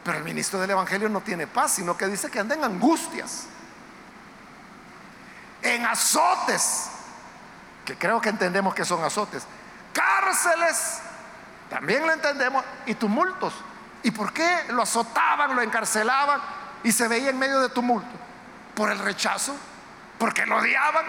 [0.03, 3.45] Pero el ministro del Evangelio no tiene paz, sino que dice que anda en angustias,
[5.61, 6.89] en azotes,
[7.85, 9.43] que creo que entendemos que son azotes,
[9.93, 10.99] cárceles,
[11.69, 13.53] también lo entendemos, y tumultos.
[14.03, 16.41] ¿Y por qué lo azotaban, lo encarcelaban
[16.83, 18.09] y se veía en medio de tumulto?
[18.75, 19.55] Por el rechazo,
[20.17, 21.05] porque lo odiaban.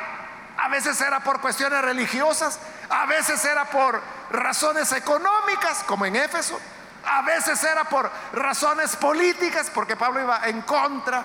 [0.59, 2.59] A veces era por cuestiones religiosas,
[2.91, 6.61] a veces era por razones económicas, como en Éfeso,
[7.05, 11.25] a veces era por razones políticas, porque Pablo iba en contra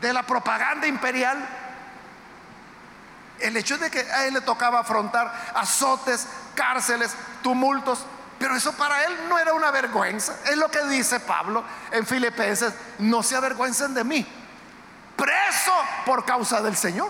[0.00, 1.38] de la propaganda imperial.
[3.38, 8.04] El hecho de que a él le tocaba afrontar azotes, cárceles, tumultos,
[8.42, 10.34] pero eso para él no era una vergüenza.
[10.44, 11.62] Es lo que dice Pablo
[11.92, 14.26] en Filipenses, no se avergüencen de mí,
[15.16, 15.72] preso
[16.04, 17.08] por causa del Señor.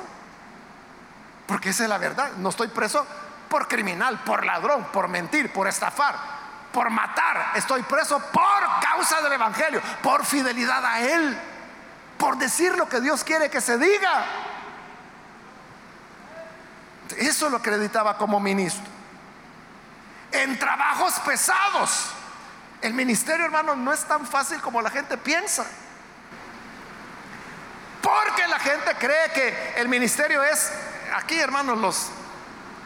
[1.47, 3.07] Porque esa es la verdad, no estoy preso
[3.49, 6.17] por criminal, por ladrón, por mentir, por estafar,
[6.71, 7.53] por matar.
[7.55, 11.39] Estoy preso por causa del Evangelio, por fidelidad a Él,
[12.19, 14.27] por decir lo que Dios quiere que se diga.
[17.17, 19.02] Eso lo acreditaba como ministro.
[20.33, 22.07] En trabajos pesados.
[22.81, 25.65] El ministerio, hermano, no es tan fácil como la gente piensa.
[28.03, 30.73] Porque la gente cree que el ministerio es,
[31.15, 32.11] aquí hermanos, los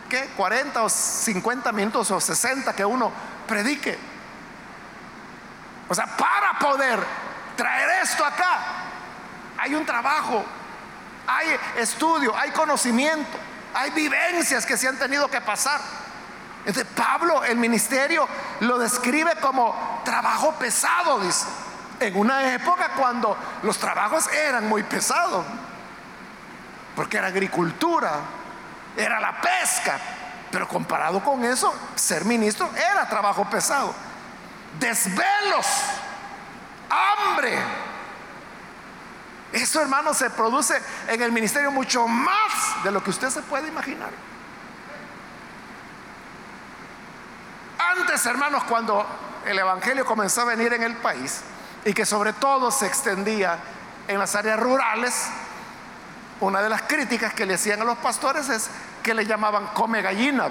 [0.09, 0.29] ¿qué?
[0.37, 3.11] 40 o 50 minutos o 60 que uno
[3.47, 3.99] predique.
[5.89, 7.01] O sea, para poder
[7.57, 8.59] traer esto acá,
[9.57, 10.45] hay un trabajo,
[11.27, 13.39] hay estudio, hay conocimiento,
[13.73, 15.81] hay vivencias que se han tenido que pasar.
[16.67, 18.29] Entonces Pablo, el ministerio,
[18.61, 21.21] lo describe como trabajo pesado.
[22.01, 25.47] En una época cuando los trabajos eran muy pesados,
[26.97, 28.15] porque era agricultura,
[28.97, 29.99] era la pesca.
[30.51, 33.95] Pero comparado con eso, ser ministro era trabajo pesado.
[34.81, 35.67] Desvelos,
[36.91, 37.59] hambre.
[39.53, 43.69] Eso, hermano, se produce en el ministerio mucho más de lo que usted se puede
[43.69, 44.11] imaginar.
[47.91, 49.07] Antes, hermanos, cuando
[49.45, 51.43] el Evangelio comenzó a venir en el país
[51.85, 53.59] y que sobre todo se extendía
[54.09, 55.29] en las áreas rurales,
[56.41, 58.69] una de las críticas que le hacían a los pastores es
[59.03, 60.49] que le llamaban come gallina.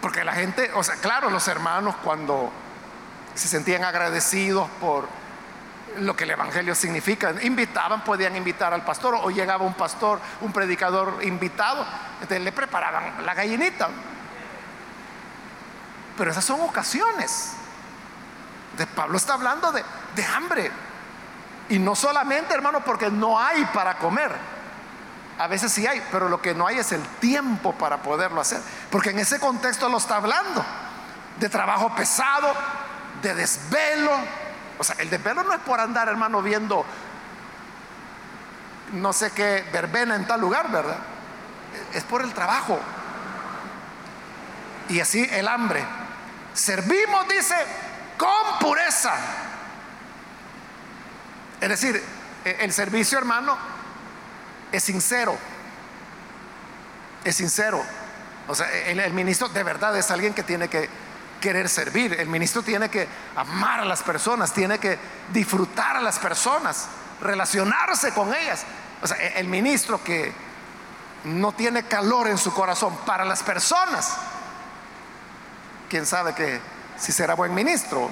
[0.00, 2.50] Porque la gente, o sea, claro, los hermanos cuando
[3.34, 5.06] se sentían agradecidos por
[6.00, 10.52] lo que el Evangelio significa, invitaban, podían invitar al pastor o llegaba un pastor, un
[10.52, 11.86] predicador invitado,
[12.28, 13.88] le preparaban la gallinita.
[16.16, 17.52] Pero esas son ocasiones.
[18.76, 19.82] De Pablo está hablando de,
[20.14, 20.70] de hambre,
[21.68, 24.34] y no solamente, hermano, porque no hay para comer.
[25.38, 28.60] A veces sí hay, pero lo que no hay es el tiempo para poderlo hacer.
[28.90, 30.64] Porque en ese contexto lo está hablando.
[31.38, 32.52] De trabajo pesado,
[33.22, 34.10] de desvelo.
[34.78, 36.84] O sea, el desvelo no es por andar, hermano, viendo
[38.92, 40.98] no sé qué verbena en tal lugar, ¿verdad?
[41.92, 42.78] Es por el trabajo.
[44.88, 45.84] Y así el hambre.
[46.54, 47.54] Servimos, dice,
[48.16, 49.14] con pureza
[51.60, 52.02] es decir,
[52.44, 53.56] e, el servicio, hermano,
[54.70, 55.36] es sincero.
[57.24, 57.82] Es sincero.
[58.46, 60.88] O sea, el, ministro de verdad es alguien que tiene que
[61.40, 62.14] querer servir.
[62.18, 64.98] El ministro tiene que amar a las personas, tiene que
[65.32, 66.88] disfrutar a las personas,
[67.20, 68.64] relacionarse con ellas.
[69.02, 70.32] O sea, e, el ministro que
[71.24, 74.16] no tiene calor en su corazón para las personas,
[75.88, 76.60] quién sabe que
[76.96, 78.10] si será buen ministro.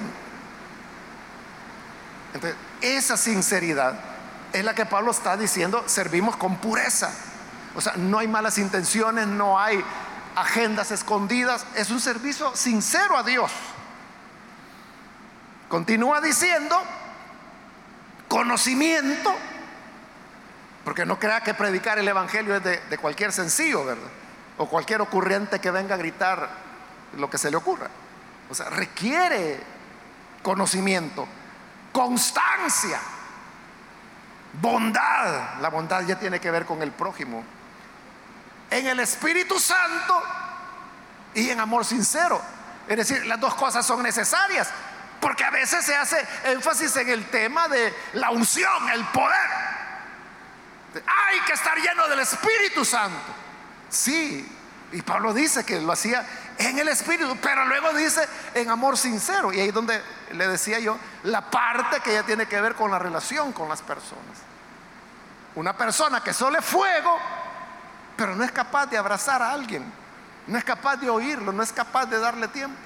[2.34, 3.98] Entonces, esa sinceridad
[4.52, 7.10] es la que Pablo está diciendo, servimos con pureza,
[7.74, 9.84] O sea, no hay malas intenciones, no hay
[10.36, 13.50] agendas escondidas, es un servicio sincero a Dios.
[15.68, 16.80] Continúa diciendo,
[18.28, 19.34] conocimiento,
[20.84, 24.08] porque no crea que predicar el Evangelio es de, cualquier sencillo, ¿verdad?
[24.58, 26.48] O cualquier ocurriente que venga a gritar
[27.16, 27.88] lo que se le ocurra.
[28.50, 29.58] O sea, requiere
[30.42, 31.26] conocimiento,
[31.92, 33.00] constancia,
[34.60, 35.60] bondad.
[35.60, 37.42] La bondad ya tiene que ver con el prójimo.
[38.70, 40.22] En el Espíritu Santo
[41.34, 42.40] y en amor sincero.
[42.88, 44.68] Es decir, las dos cosas son necesarias.
[45.20, 49.50] Porque a veces se hace énfasis en el tema de la unción, el poder.
[50.94, 53.34] Hay que estar lleno del Espíritu Santo.
[53.88, 54.46] Sí,
[54.92, 56.24] y Pablo dice que lo hacía
[56.58, 59.52] en el Espíritu, pero luego dice en amor sincero.
[59.52, 60.00] Y ahí es donde
[60.32, 63.82] le decía yo, la parte que ya tiene que ver con la relación con las
[63.82, 64.38] personas.
[65.54, 67.18] Una persona que solo fuego,
[68.16, 69.84] pero no es capaz de abrazar a alguien,
[70.46, 72.78] no es capaz de oírlo, no es capaz de darle tiempo.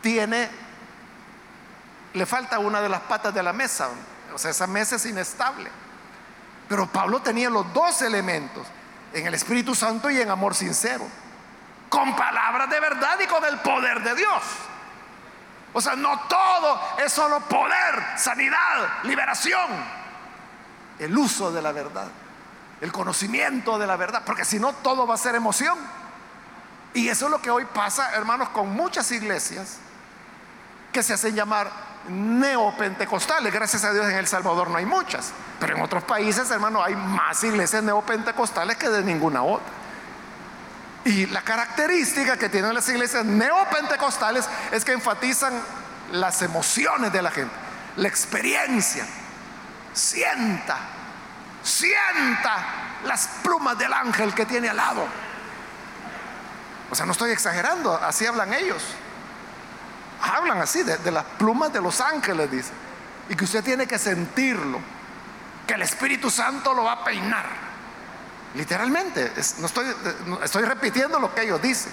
[0.00, 0.50] Tiene,
[2.12, 3.88] le falta una de las patas de la mesa,
[4.34, 5.70] o sea, esa mesa es inestable.
[6.68, 8.66] Pero Pablo tenía los dos elementos,
[9.12, 11.06] en el Espíritu Santo y en amor sincero
[11.88, 14.42] con palabras de verdad y con el poder de Dios.
[15.72, 19.70] O sea, no todo es solo poder, sanidad, liberación.
[20.98, 22.08] El uso de la verdad,
[22.80, 25.78] el conocimiento de la verdad, porque si no todo va a ser emoción.
[26.94, 29.78] Y eso es lo que hoy pasa, hermanos, con muchas iglesias
[30.92, 31.70] que se hacen llamar
[32.08, 33.52] neopentecostales.
[33.52, 36.96] Gracias a Dios en El Salvador no hay muchas, pero en otros países, hermanos, hay
[36.96, 39.66] más iglesias neopentecostales que de ninguna otra.
[41.04, 45.52] Y la característica que tienen las iglesias neopentecostales es que enfatizan
[46.12, 47.54] las emociones de la gente,
[47.96, 49.06] la experiencia.
[49.92, 50.78] Sienta,
[51.66, 52.64] sienta
[53.04, 55.06] las plumas del ángel que tiene al lado.
[56.90, 58.82] O sea, no estoy exagerando, así hablan ellos.
[60.22, 62.70] Hablan así de, las plumas de los ángeles, dice.
[63.28, 64.78] Y que usted tiene que sentirlo,
[65.66, 67.66] que el Espíritu Santo lo va a peinar
[68.56, 69.86] Literalmente, no estoy,
[70.42, 71.92] estoy repitiendo lo que ellos dicen.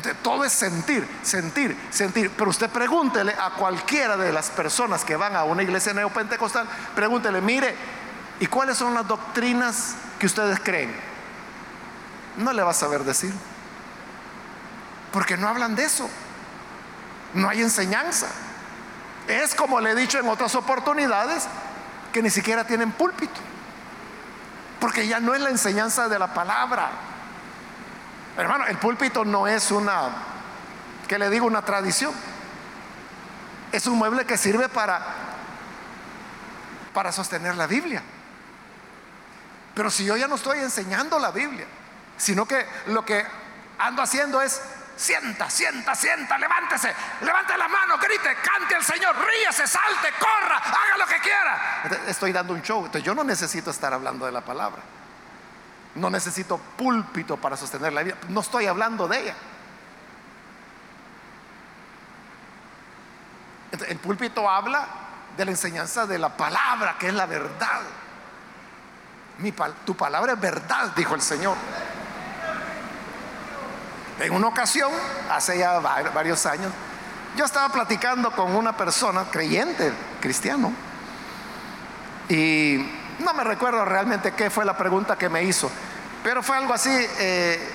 [0.00, 2.30] Todo es sentir, sentir, sentir.
[2.30, 7.40] Pero usted pregúntele a cualquiera de las personas que van a una iglesia neopentecostal, pregúntele,
[7.40, 7.76] mire,
[8.40, 10.94] ¿y cuáles son las doctrinas que ustedes creen?
[12.38, 13.34] No le va a saber decir.
[15.12, 16.08] Porque no hablan de eso.
[17.34, 18.28] No hay enseñanza.
[19.28, 21.46] Es como le he dicho en otras oportunidades,
[22.12, 23.40] que ni siquiera tienen púlpito.
[24.80, 26.90] Porque ya no es la enseñanza de la palabra.
[28.36, 30.10] Hermano, el púlpito no es una,
[31.06, 32.14] que le digo, una tradición.
[33.70, 35.00] Es un mueble que sirve para,
[36.94, 38.02] para sostener la Biblia.
[39.74, 41.66] Pero si yo ya no estoy enseñando la Biblia,
[42.16, 43.24] sino que lo que
[43.78, 44.60] ando haciendo es
[44.96, 50.98] sienta, sienta, sienta, levántese, levante la mano, grite, cante al Señor, ríase, salte, corra, haga
[50.98, 51.82] lo que quiera.
[52.06, 54.82] Estoy dando un show, entonces yo no necesito estar hablando de la palabra.
[55.94, 59.34] No necesito púlpito para sostener la vida, no estoy hablando de ella.
[63.88, 64.86] El púlpito habla
[65.36, 67.80] de la enseñanza de la palabra, que es la verdad.
[69.84, 71.56] tu palabra es verdad, dijo el Señor.
[74.18, 74.92] En una ocasión,
[75.30, 76.72] hace ya varios años,
[77.36, 80.72] yo estaba platicando con una persona creyente, cristiano,
[82.28, 85.70] y no me recuerdo realmente qué fue la pregunta que me hizo,
[86.22, 87.70] pero fue algo así, eh,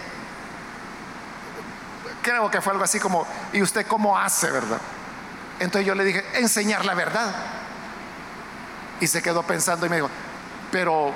[2.21, 4.79] creo que fue algo así como, ¿y usted cómo hace, verdad?
[5.59, 7.33] Entonces yo le dije, enseñar la verdad.
[8.99, 10.09] Y se quedó pensando y me dijo,
[10.71, 11.11] pero,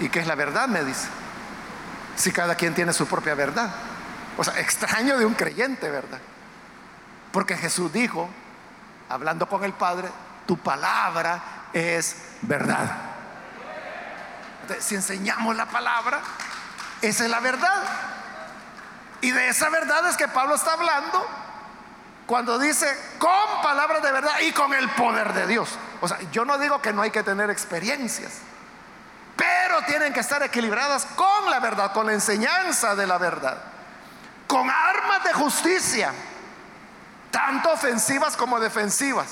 [0.00, 0.68] ¿y qué es la verdad?
[0.68, 1.08] Me dice,
[2.16, 3.70] si cada quien tiene su propia verdad.
[4.36, 6.18] O sea, extraño de un creyente, ¿verdad?
[7.32, 8.28] Porque Jesús dijo,
[9.08, 10.08] hablando con el Padre,
[10.46, 13.17] tu palabra es verdad.
[14.80, 16.20] Si enseñamos la palabra,
[17.02, 17.82] esa es la verdad.
[19.20, 21.26] Y de esa verdad es que Pablo está hablando
[22.26, 22.86] cuando dice
[23.18, 25.70] con palabras de verdad y con el poder de Dios.
[26.00, 28.32] O sea, yo no digo que no hay que tener experiencias,
[29.36, 33.58] pero tienen que estar equilibradas con la verdad, con la enseñanza de la verdad
[34.48, 36.12] con armas de justicia,
[37.30, 39.28] tanto ofensivas como defensivas.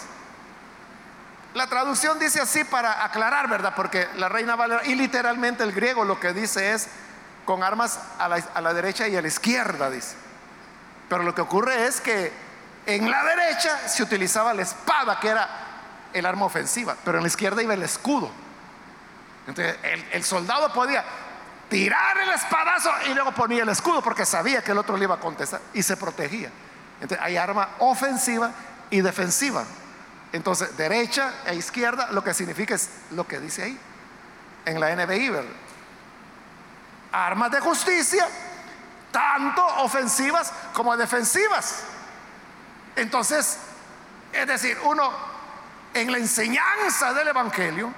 [1.57, 3.73] La traducción dice así para aclarar, ¿verdad?
[3.75, 6.87] Porque la reina Valera, y literalmente el griego lo que dice es
[7.47, 10.17] con armas a la, a la derecha y a la izquierda, dice.
[11.09, 12.31] Pero lo que ocurre es que
[12.85, 15.49] en la derecha se utilizaba la espada, que era
[16.13, 18.31] el arma ofensiva, pero en la izquierda iba el escudo.
[19.47, 19.79] Entonces
[20.13, 21.03] el, soldado podía
[21.71, 25.15] tirar el espadazo y luego ponía el escudo porque sabía que el otro le iba
[25.15, 26.51] a contestar y se protegía.
[27.01, 28.51] Entonces hay arma ofensiva
[28.91, 29.65] y defensiva.
[30.33, 33.81] Entonces derecha e izquierda lo que significa es lo que dice ahí
[34.67, 35.33] en la NBI,
[37.13, 38.29] Armas de justicia,
[39.11, 41.85] tanto ofensivas como defensivas.
[42.97, 43.59] Entonces,
[44.33, 45.11] es decir, uno
[45.95, 47.93] en la enseñanza del Evangelio,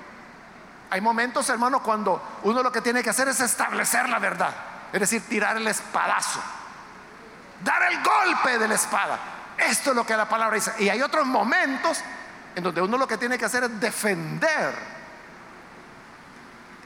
[0.90, 4.54] hay momentos, hermano, cuando uno lo que tiene que hacer es establecer la verdad,
[4.92, 6.40] es decir, tirar el espadazo,
[7.64, 9.18] dar el golpe de la espada.
[9.56, 10.72] Esto es lo que la palabra dice.
[10.78, 12.04] Y hay otros momentos
[12.54, 14.74] en donde uno lo que tiene que hacer es defender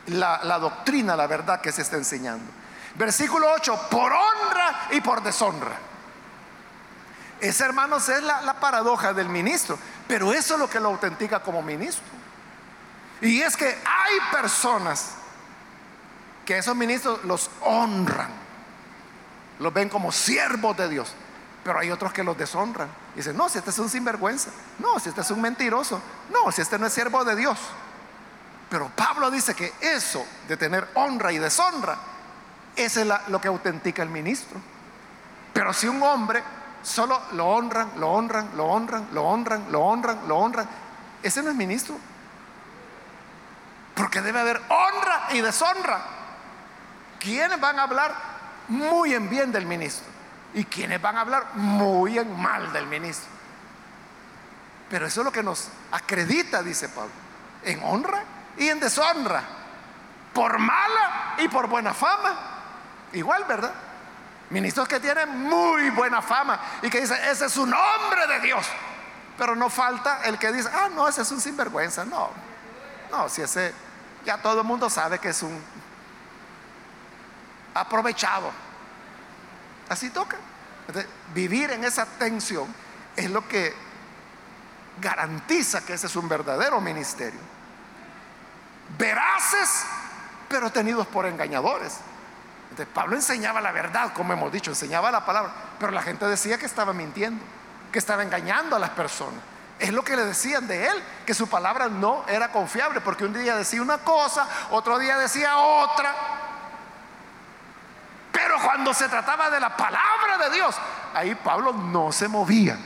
[0.06, 2.50] la, doctrina, la verdad que se está enseñando.
[2.94, 5.76] Versículo 8, por honra y por deshonra.
[7.40, 11.40] Esa, hermanos, es la, la paradoja del ministro, pero eso es lo que lo autentica
[11.40, 12.04] como ministro.
[13.20, 15.14] Y es que hay personas
[16.44, 18.30] que esos ministros los honran,
[19.58, 21.14] los ven como siervos de Dios,
[21.64, 22.88] pero hay otros que los deshonran.
[23.14, 26.00] Dicen, no, si este es un sinvergüenza, no, si este es un mentiroso,
[26.30, 27.58] no, si este no es siervo de Dios.
[28.70, 31.98] Pero Pablo dice que eso de tener honra y deshonra,
[32.74, 32.98] es
[33.28, 34.58] lo que autentica el ministro.
[35.52, 36.42] Pero si un hombre
[36.82, 40.68] solo lo honran, lo honran, lo honran, lo honran, lo honran, lo honran,
[41.22, 41.96] ese no es ministro.
[43.94, 46.00] Porque debe haber honra y deshonra.
[47.20, 48.14] ¿Quiénes van a hablar
[48.68, 50.11] muy en bien del ministro?
[50.54, 53.30] Y quienes van a hablar muy en mal del ministro.
[54.90, 57.12] Pero eso es lo que nos acredita, dice Pablo,
[57.62, 58.22] en honra
[58.58, 59.42] y en deshonra,
[60.34, 62.38] por mala y por buena fama.
[63.14, 63.72] Igual, ¿verdad?
[64.50, 68.66] Ministros que tienen muy buena fama y que dicen, ese es un hombre de Dios.
[69.38, 72.04] Pero no falta el que dice, ah, no, ese es un sinvergüenza.
[72.04, 72.28] No,
[73.10, 73.74] no, si ese,
[74.26, 75.58] ya todo el mundo sabe que es un
[77.74, 78.50] aprovechado.
[79.92, 80.38] Así toca.
[81.34, 82.66] vivir en esa tensión
[83.14, 83.74] es lo que
[85.00, 87.40] garantiza que ese es un verdadero ministerio.
[88.96, 89.84] Veraces,
[90.48, 91.98] pero tenidos por engañadores.
[92.70, 96.56] Entonces, Pablo enseñaba la verdad, como hemos dicho, enseñaba la palabra, pero la gente decía
[96.56, 97.44] que estaba mintiendo,
[97.92, 99.40] que estaba engañando a las personas.
[99.78, 103.34] Es lo que le decían de él, que su palabra no era confiable, porque un
[103.34, 106.41] día decía una cosa, otro día decía otra.
[108.42, 110.74] Pero cuando se trataba de la palabra de Dios,
[111.14, 112.76] ahí Pablo no se movía.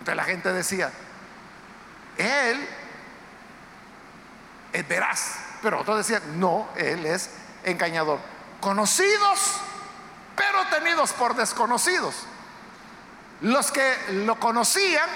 [0.00, 0.92] Entonces la gente decía,
[2.18, 2.68] él
[4.70, 7.30] es veraz, pero otros decían, no, él es
[7.62, 8.18] engañador.
[8.60, 9.60] Conocidos,
[10.36, 12.26] pero tenidos por desconocidos.
[13.40, 15.08] Los que lo conocían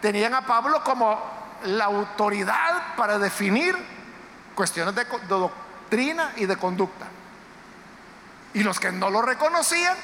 [0.00, 1.20] tenían a Pablo como
[1.64, 3.76] la autoridad para definir
[4.54, 7.06] cuestiones de, doctrina y de conducta.
[8.56, 9.94] Y los que no lo reconocían,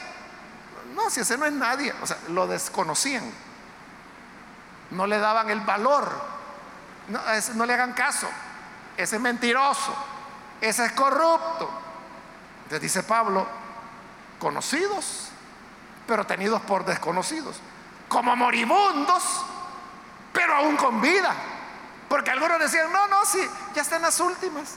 [0.94, 3.32] no, si ese no es nadie, o sea, lo desconocían.
[4.90, 6.12] No le daban el valor,
[7.08, 7.18] no,
[7.54, 8.28] no le hagan caso,
[8.94, 9.94] ese es mentiroso,
[10.60, 11.70] ese es corrupto.
[12.64, 13.46] Entonces dice Pablo,
[14.38, 15.30] conocidos,
[16.06, 17.58] pero tenidos por desconocidos,
[18.06, 19.46] como moribundos,
[20.30, 21.34] pero aún con vida.
[22.06, 23.40] Porque algunos decían, no, no, sí,
[23.74, 24.74] ya está en las últimas,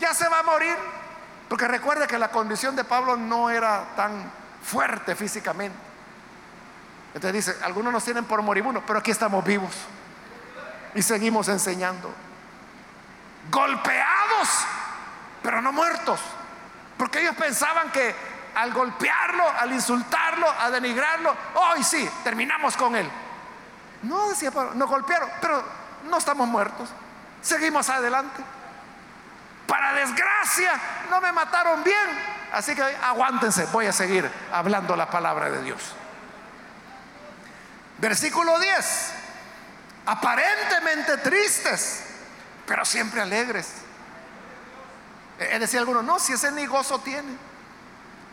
[0.00, 1.03] ya se va a morir.
[1.48, 4.30] Porque recuerde que la condición de Pablo no era tan
[4.62, 5.76] fuerte físicamente.
[7.14, 9.72] Entonces dice, algunos nos tienen por moribundos, pero aquí estamos vivos
[10.94, 12.12] y seguimos enseñando.
[13.50, 14.48] Golpeados,
[15.42, 16.20] pero no muertos.
[16.96, 18.14] Porque ellos pensaban que
[18.54, 23.08] al golpearlo, al insultarlo, a denigrarlo, hoy sí, terminamos con él.
[24.02, 25.62] No, decía Pablo, nos golpearon, pero
[26.08, 26.88] no estamos muertos.
[27.42, 28.42] Seguimos adelante.
[29.66, 32.34] Para desgracia, no me mataron bien.
[32.52, 35.80] Así que aguántense, voy a seguir hablando la palabra de Dios.
[37.98, 39.12] Versículo 10.
[40.06, 42.04] Aparentemente tristes,
[42.66, 43.72] pero siempre alegres.
[45.38, 47.36] Es decir, alguno, no, si ese ni gozo tiene,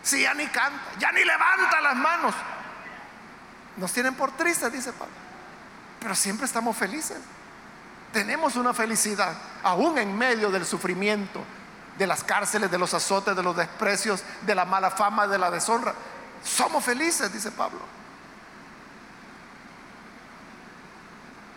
[0.04, 2.36] si ya ni canta, ya ni levanta las manos.
[3.78, 5.14] Nos tienen por tristes, dice Pablo,
[6.00, 7.18] pero siempre estamos felices.
[8.12, 9.34] Tenemos una felicidad,
[9.64, 11.44] aún en medio del sufrimiento,
[11.98, 15.52] de las cárceles, de los azotes, de los desprecios, de la mala fama, de la
[15.52, 15.94] deshonra.
[16.44, 17.80] Somos felices, dice Pablo.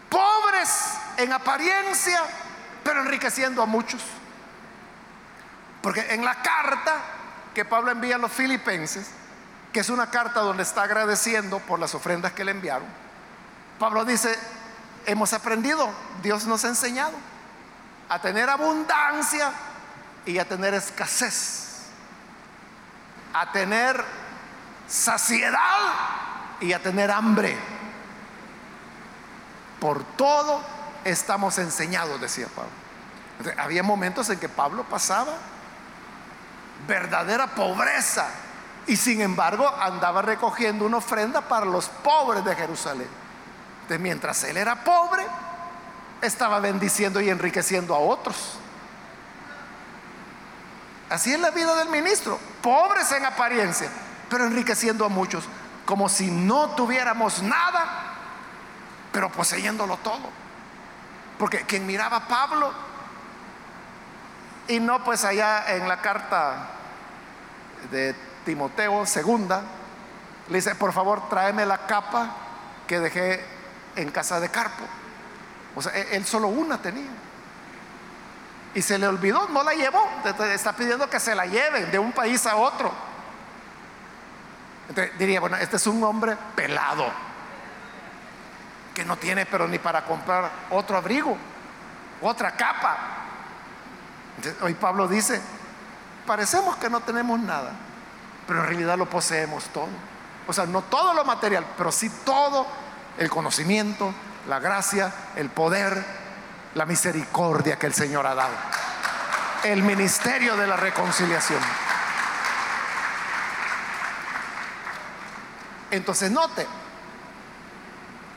[0.08, 2.22] Pobres en apariencia,
[2.84, 4.02] pero enriqueciendo a muchos.
[5.82, 7.00] Porque en la carta
[7.52, 9.10] que Pablo envía a los filipenses,
[9.72, 12.86] que es una carta donde está agradeciendo por las ofrendas que le enviaron,
[13.78, 14.38] Pablo dice,
[15.06, 15.88] hemos aprendido,
[16.22, 17.12] Dios nos ha enseñado
[18.08, 19.52] a tener abundancia
[20.26, 21.86] y a tener escasez,
[23.32, 24.04] a tener
[24.88, 25.92] saciedad
[26.60, 27.56] y a tener hambre.
[29.80, 30.62] Por todo
[31.04, 32.70] estamos enseñados, decía Pablo.
[33.58, 35.34] había momentos en que Pablo pasaba
[36.86, 38.28] verdadera pobreza
[38.86, 43.23] y sin embargo andaba recogiendo una ofrenda para los pobres de Jerusalén.
[43.88, 45.24] Mientras él era pobre,
[46.22, 48.58] estaba bendiciendo y enriqueciendo a otros.
[51.10, 53.88] Así es la vida del ministro, pobres en apariencia,
[54.30, 55.44] pero enriqueciendo a muchos,
[55.84, 58.14] como si no tuviéramos nada,
[59.12, 60.30] pero poseyéndolo todo.
[61.38, 62.72] Porque quien miraba a Pablo,
[64.66, 66.68] y no pues allá en la carta
[67.90, 68.14] de
[68.46, 69.62] Timoteo segunda,
[70.48, 72.34] le dice, por favor, tráeme la capa
[72.86, 73.53] que dejé
[73.96, 74.84] en casa de Carpo.
[75.74, 77.10] O sea, e-, él solo una tenía.
[78.74, 80.08] Y se le olvidó, no la llevó.
[80.24, 82.92] Está pidiendo que se la lleven de un país a otro.
[84.88, 87.06] Entonces diría, bueno, este es un hombre pelado,
[88.94, 91.36] que no tiene pero ni para comprar otro abrigo,
[92.20, 92.96] otra capa.
[94.60, 95.40] hoy Pablo dice,
[96.26, 97.72] parecemos que no tenemos nada,
[98.46, 99.88] pero en realidad lo poseemos todo.
[100.46, 102.66] O sea, no todo lo material, pero sí todo
[103.18, 104.12] el conocimiento,
[104.48, 106.04] la gracia, el poder,
[106.74, 108.54] la misericordia que el Señor ha dado.
[109.62, 111.60] El ministerio de la reconciliación.
[115.90, 116.66] Entonces note,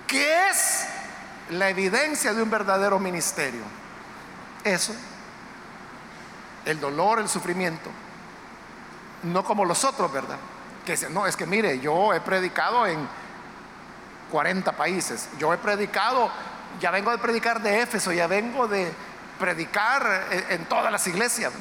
[0.05, 0.86] ¿qué es
[1.49, 3.63] la evidencia de un verdadero ministerio?
[4.63, 4.93] Eso,
[6.65, 7.89] el dolor, el sufrimiento,
[9.23, 10.38] no como los otros, ¿verdad?
[10.86, 13.07] Que no, es que mire, yo he predicado en
[14.32, 15.30] 40 países.
[15.39, 16.30] Yo he predicado,
[16.80, 18.91] ya vengo de predicar de Éfeso, ya vengo de
[19.39, 21.53] predicar en, todas las iglesias.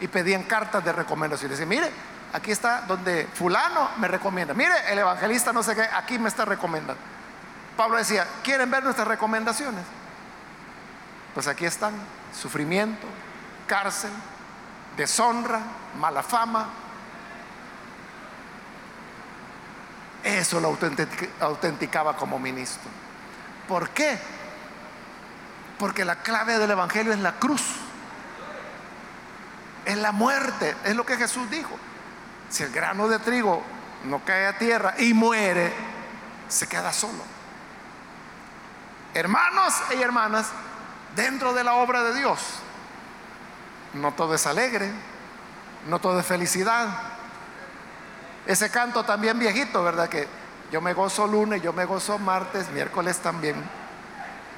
[0.00, 1.50] Y pedían cartas de recomendación.
[1.50, 1.90] Decían, mire,
[2.32, 4.54] aquí está donde fulano me recomienda.
[4.54, 7.00] Mire, el evangelista no sé qué, aquí me está recomendando.
[7.76, 9.84] Pablo decía, ¿quieren ver nuestras recomendaciones?
[11.34, 11.94] Pues aquí están,
[12.32, 13.06] sufrimiento,
[13.66, 14.10] cárcel,
[14.96, 15.60] deshonra,
[15.98, 16.68] mala fama,
[20.28, 20.76] Eso lo
[21.40, 22.90] autenticaba como ministro.
[23.66, 24.18] ¿Por qué?
[25.78, 27.62] Porque la clave del Evangelio es la cruz.
[29.86, 30.76] Es la muerte.
[30.84, 31.74] Es lo que Jesús dijo.
[32.50, 33.62] Si el grano de trigo
[34.04, 35.72] no cae a tierra y muere,
[36.46, 37.24] se queda solo.
[39.14, 40.48] Hermanos y hermanas,
[41.16, 42.38] dentro de la obra de Dios,
[43.94, 44.92] no todo es alegre,
[45.88, 47.17] no todo es felicidad,
[48.48, 50.08] ese canto también viejito, ¿verdad?
[50.08, 50.26] Que
[50.72, 53.62] yo me gozo lunes, yo me gozo martes, miércoles también.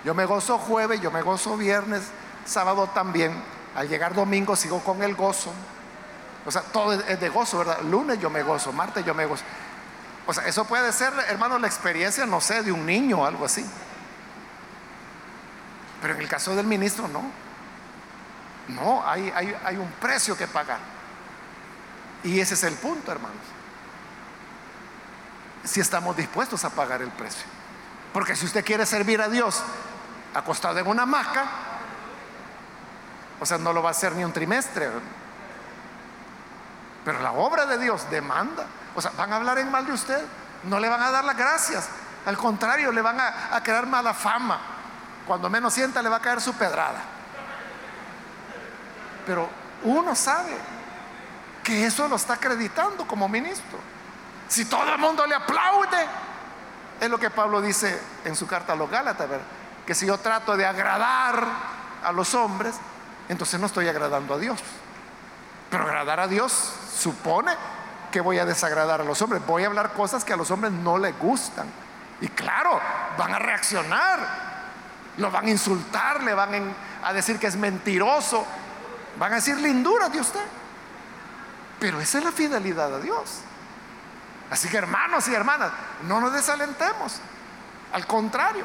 [0.04, 2.02] Yo me gozo jueves, yo me gozo viernes,
[2.46, 3.34] sábado también.
[3.74, 5.52] Al llegar domingo sigo con el gozo.
[6.46, 7.80] O sea, todo es de gozo, ¿verdad?
[7.82, 9.42] Lunes yo me gozo, martes yo me gozo.
[10.24, 13.44] O sea, eso puede ser, hermano, la experiencia, no sé, de un niño o algo
[13.44, 13.68] así.
[16.00, 17.24] Pero en el caso del ministro, no.
[18.68, 20.78] No, hay, hay, hay un precio que pagar.
[22.22, 23.59] Y ese es el punto, hermanos
[25.64, 27.44] si estamos dispuestos a pagar el precio.
[28.12, 29.62] Porque si usted quiere servir a Dios
[30.34, 31.44] acostado en una hamaca,
[33.38, 34.90] o sea, no lo va a hacer ni un trimestre.
[37.04, 38.66] Pero la obra de Dios demanda.
[38.94, 40.22] O sea, van a hablar en mal de usted,
[40.64, 41.88] no le van a dar las gracias.
[42.26, 44.58] Al contrario, le van a, a crear mala fama.
[45.26, 47.00] Cuando menos sienta, le va a caer su pedrada.
[49.24, 49.48] Pero
[49.84, 50.56] uno sabe
[51.62, 53.78] que eso lo está acreditando como ministro.
[54.50, 56.06] Si todo el mundo le aplaude,
[57.00, 59.28] es lo que Pablo dice en su carta a los Gálatas,
[59.86, 61.46] que si yo trato de agradar
[62.02, 62.74] a los hombres,
[63.28, 64.58] entonces no estoy agradando a Dios.
[65.70, 66.52] Pero agradar a Dios
[66.92, 67.52] supone
[68.10, 70.72] que voy a desagradar a los hombres, voy a hablar cosas que a los hombres
[70.72, 71.68] no les gustan.
[72.20, 72.80] Y claro,
[73.16, 74.18] van a reaccionar,
[75.18, 76.74] lo van a insultar, le van
[77.04, 78.44] a decir que es mentiroso,
[79.16, 80.44] van a decir linduras de usted.
[81.78, 83.42] Pero esa es la fidelidad a Dios.
[84.50, 85.70] Así que hermanos y hermanas,
[86.02, 87.20] no nos desalentemos.
[87.92, 88.64] Al contrario,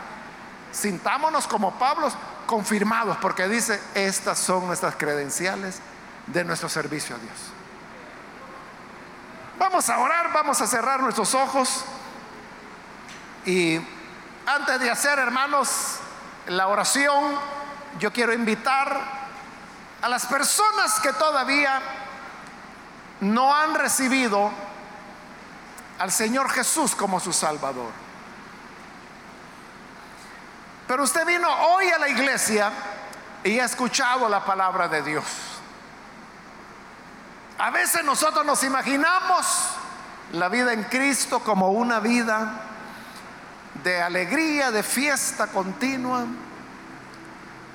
[0.72, 2.12] sintámonos como Pablo
[2.46, 5.80] confirmados, porque dice, estas son nuestras credenciales
[6.28, 7.38] de nuestro servicio a Dios.
[9.58, 11.86] Vamos a orar, vamos a cerrar nuestros ojos
[13.46, 13.80] y
[14.46, 15.98] antes de hacer, hermanos,
[16.48, 17.36] la oración,
[18.00, 19.00] yo quiero invitar
[20.02, 21.82] a las personas que todavía
[23.22, 24.52] no han recibido
[26.00, 27.92] al Señor Jesús como su Salvador.
[30.88, 32.72] Pero usted vino hoy a la iglesia
[33.44, 35.26] y ha escuchado la palabra de Dios.
[37.58, 39.70] A veces nosotros nos imaginamos
[40.34, 42.62] la vida en Cristo como una vida
[43.84, 46.26] de alegría, de fiesta continua,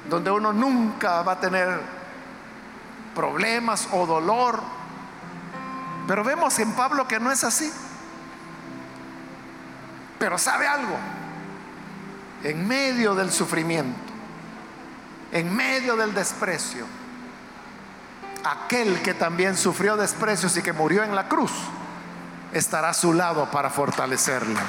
[0.08, 1.80] donde uno nunca va a tener
[3.14, 4.60] problemas o dolor.
[6.06, 7.72] Pero vemos en Pablo que no es así.
[10.20, 10.98] Pero sabe algo,
[12.44, 13.98] en medio del sufrimiento,
[15.32, 16.84] en medio del desprecio,
[18.44, 21.52] aquel que también sufrió desprecios y que murió en la cruz,
[22.52, 24.60] estará a su lado para fortalecerla.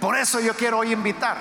[0.00, 1.36] Por eso yo quiero hoy invitar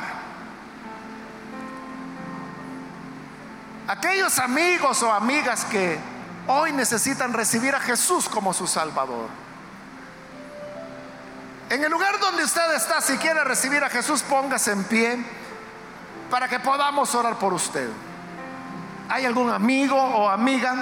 [3.87, 5.97] a aquellos amigos o amigas que
[6.47, 9.29] hoy necesitan recibir a Jesús como su Salvador.
[11.73, 15.17] En el lugar donde usted está, si quiere recibir a Jesús, póngase en pie
[16.29, 17.89] para que podamos orar por usted.
[19.09, 20.75] ¿Hay algún amigo o amiga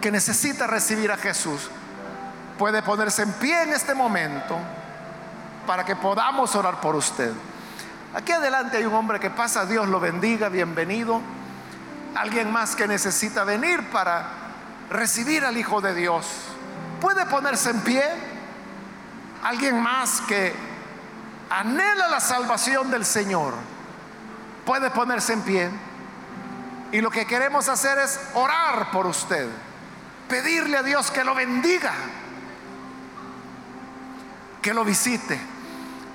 [0.00, 1.70] que necesita recibir a Jesús?
[2.58, 4.58] Puede ponerse en pie en este momento
[5.68, 7.30] para que podamos orar por usted.
[8.12, 11.20] Aquí adelante hay un hombre que pasa, Dios lo bendiga, bienvenido.
[12.16, 14.26] Alguien más que necesita venir para
[14.90, 16.26] recibir al Hijo de Dios.
[17.00, 18.02] Puede ponerse en pie.
[19.46, 20.52] Alguien más que
[21.50, 23.54] anhela la salvación del Señor.
[24.64, 25.70] Puede ponerse en pie.
[26.90, 29.48] Y lo que queremos hacer es orar por usted.
[30.28, 31.92] Pedirle a Dios que lo bendiga.
[34.60, 35.38] Que lo visite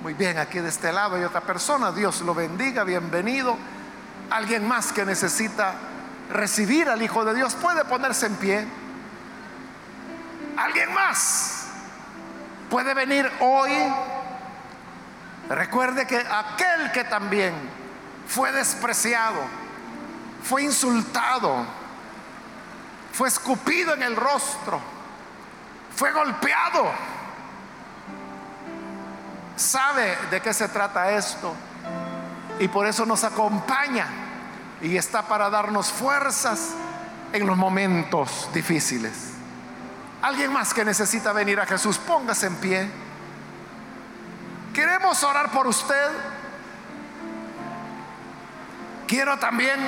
[0.02, 1.92] muy bien, aquí de este lado hay otra persona.
[1.92, 3.56] Dios lo bendiga, bienvenido.
[4.30, 5.74] Alguien más que necesita
[6.28, 8.66] recibir al Hijo de Dios puede ponerse en pie.
[10.56, 11.61] Alguien más
[12.72, 13.70] puede venir hoy.
[15.50, 17.52] Recuerde que aquel que también
[18.26, 19.42] fue despreciado,
[20.42, 21.66] fue insultado,
[23.12, 24.80] fue escupido en el rostro,
[25.94, 26.90] fue golpeado
[29.54, 31.54] sabe de qué se trata esto
[32.58, 34.06] y por eso nos acompaña
[34.80, 36.70] y está para darnos fuerzas
[37.34, 39.31] en los momentos difíciles.
[40.22, 42.88] Alguien más que necesita venir a Jesús, póngase en pie.
[44.72, 46.10] Queremos orar por usted.
[49.08, 49.80] Quiero también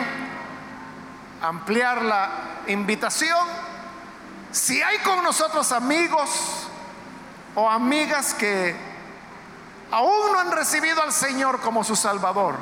[1.41, 2.31] ampliar la
[2.67, 3.47] invitación.
[4.51, 6.69] Si hay con nosotros amigos
[7.55, 8.75] o amigas que
[9.93, 12.57] aún no han recibido al Señor como su Salvador,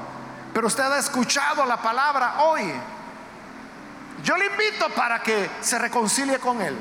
[0.52, 2.70] pero usted ha escuchado la palabra hoy.
[4.22, 6.76] Yo le invito para que se reconcilie con Él.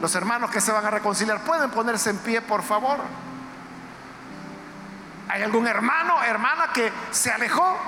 [0.00, 2.98] Los hermanos que se van a reconciliar pueden ponerse en pie, por favor.
[5.28, 7.78] ¿Hay algún hermano, hermana que se alejó?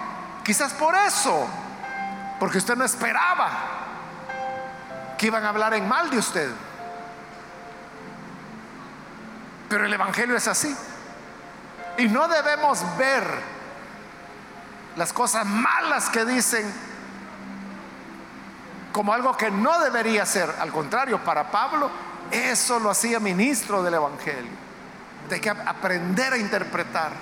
[0.43, 1.47] Quizás por eso,
[2.41, 3.51] porque usted no esperaba
[5.19, 6.51] que iban a hablar en mal de usted.
[9.69, 10.75] Pero el Evangelio es así.
[11.99, 13.25] Y no debemos ver
[14.97, 16.88] las cosas malas que dicen
[18.93, 20.55] como algo que no debería ser.
[20.61, 21.91] Al contrario, para Pablo
[22.31, 24.53] eso lo hacía ministro del Evangelio.
[25.29, 27.13] De que aprender a interpretar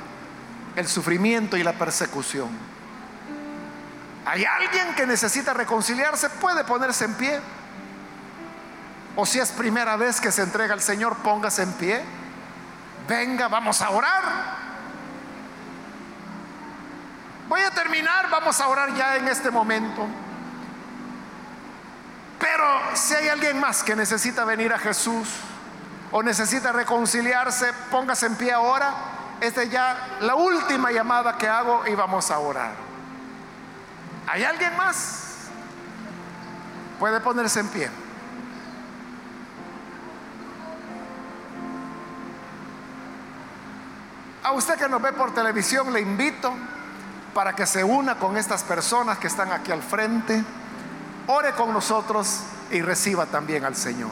[0.76, 2.48] el sufrimiento y la persecución.
[4.24, 7.40] Hay alguien que necesita reconciliarse, puede ponerse en pie.
[9.14, 12.04] O si es primera vez que se entrega al Señor, póngase en pie
[13.06, 14.22] venga, vamos a orar.
[17.48, 20.06] Voy a terminar, vamos a orar ya en este momento.
[22.38, 22.64] Pero
[22.94, 25.28] si hay alguien más que necesita venir a Jesús
[26.12, 28.94] o necesita reconciliarse, póngase en pie ahora.
[29.40, 32.72] Esta es ya la última llamada que hago y vamos a orar.
[34.26, 35.48] ¿Hay alguien más?
[36.98, 37.90] Puede ponerse en pie.
[44.42, 46.54] A usted que nos ve por televisión le invito
[47.34, 50.42] para que se una con estas personas que están aquí al frente,
[51.26, 54.10] ore con nosotros y reciba también al Señor.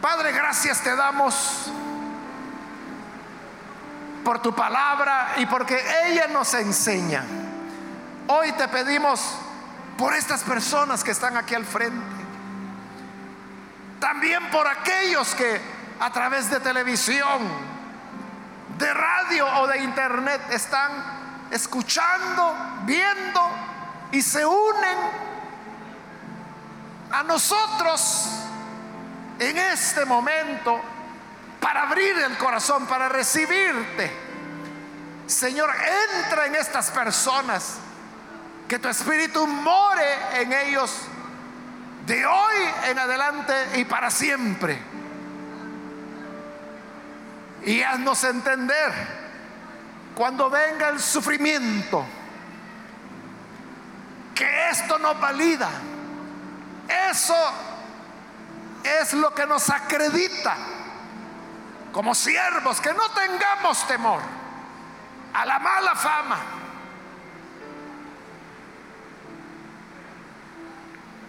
[0.00, 1.70] Padre, gracias te damos
[4.24, 7.24] por tu palabra y porque ella nos enseña.
[8.28, 9.36] Hoy te pedimos
[9.98, 12.20] por estas personas que están aquí al frente.
[13.98, 15.60] También por aquellos que
[16.00, 17.42] a través de televisión,
[18.78, 20.90] de radio o de internet están
[21.50, 22.54] escuchando,
[22.84, 23.40] viendo
[24.12, 24.98] y se unen
[27.12, 28.28] a nosotros
[29.38, 30.80] en este momento
[31.60, 34.10] para abrir el corazón, para recibirte.
[35.26, 35.70] Señor,
[36.18, 37.76] entra en estas personas,
[38.66, 40.92] que tu espíritu more en ellos
[42.06, 42.56] de hoy
[42.86, 44.78] en adelante y para siempre.
[47.64, 48.92] Y haznos entender
[50.14, 52.04] cuando venga el sufrimiento
[54.40, 55.68] que esto nos valida.
[57.10, 57.36] Eso
[58.82, 60.56] es lo que nos acredita
[61.92, 64.22] como siervos, que no tengamos temor
[65.34, 66.38] a la mala fama,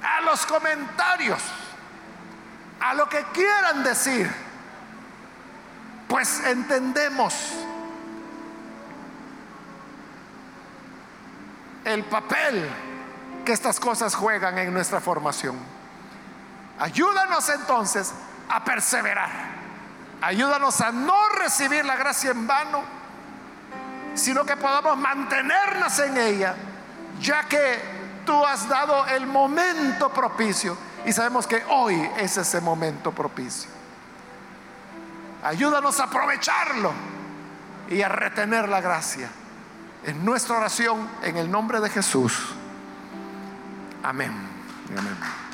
[0.01, 1.41] a los comentarios,
[2.79, 4.33] a lo que quieran decir,
[6.07, 7.33] pues entendemos
[11.83, 12.90] el papel
[13.43, 15.57] que estas cosas juegan en nuestra formación.
[16.79, 18.13] Ayúdanos entonces
[18.49, 19.29] a perseverar.
[20.21, 22.83] Ayúdanos a no recibir la gracia en vano,
[24.13, 26.55] sino que podamos mantenernos en ella,
[27.19, 27.79] ya que
[28.25, 33.69] tú has dado el momento propicio y sabemos que hoy es ese momento propicio.
[35.43, 36.93] Ayúdanos a aprovecharlo
[37.89, 39.29] y a retener la gracia.
[40.05, 42.55] En nuestra oración, en el nombre de Jesús.
[44.03, 44.31] Amén.
[44.97, 45.50] Amén.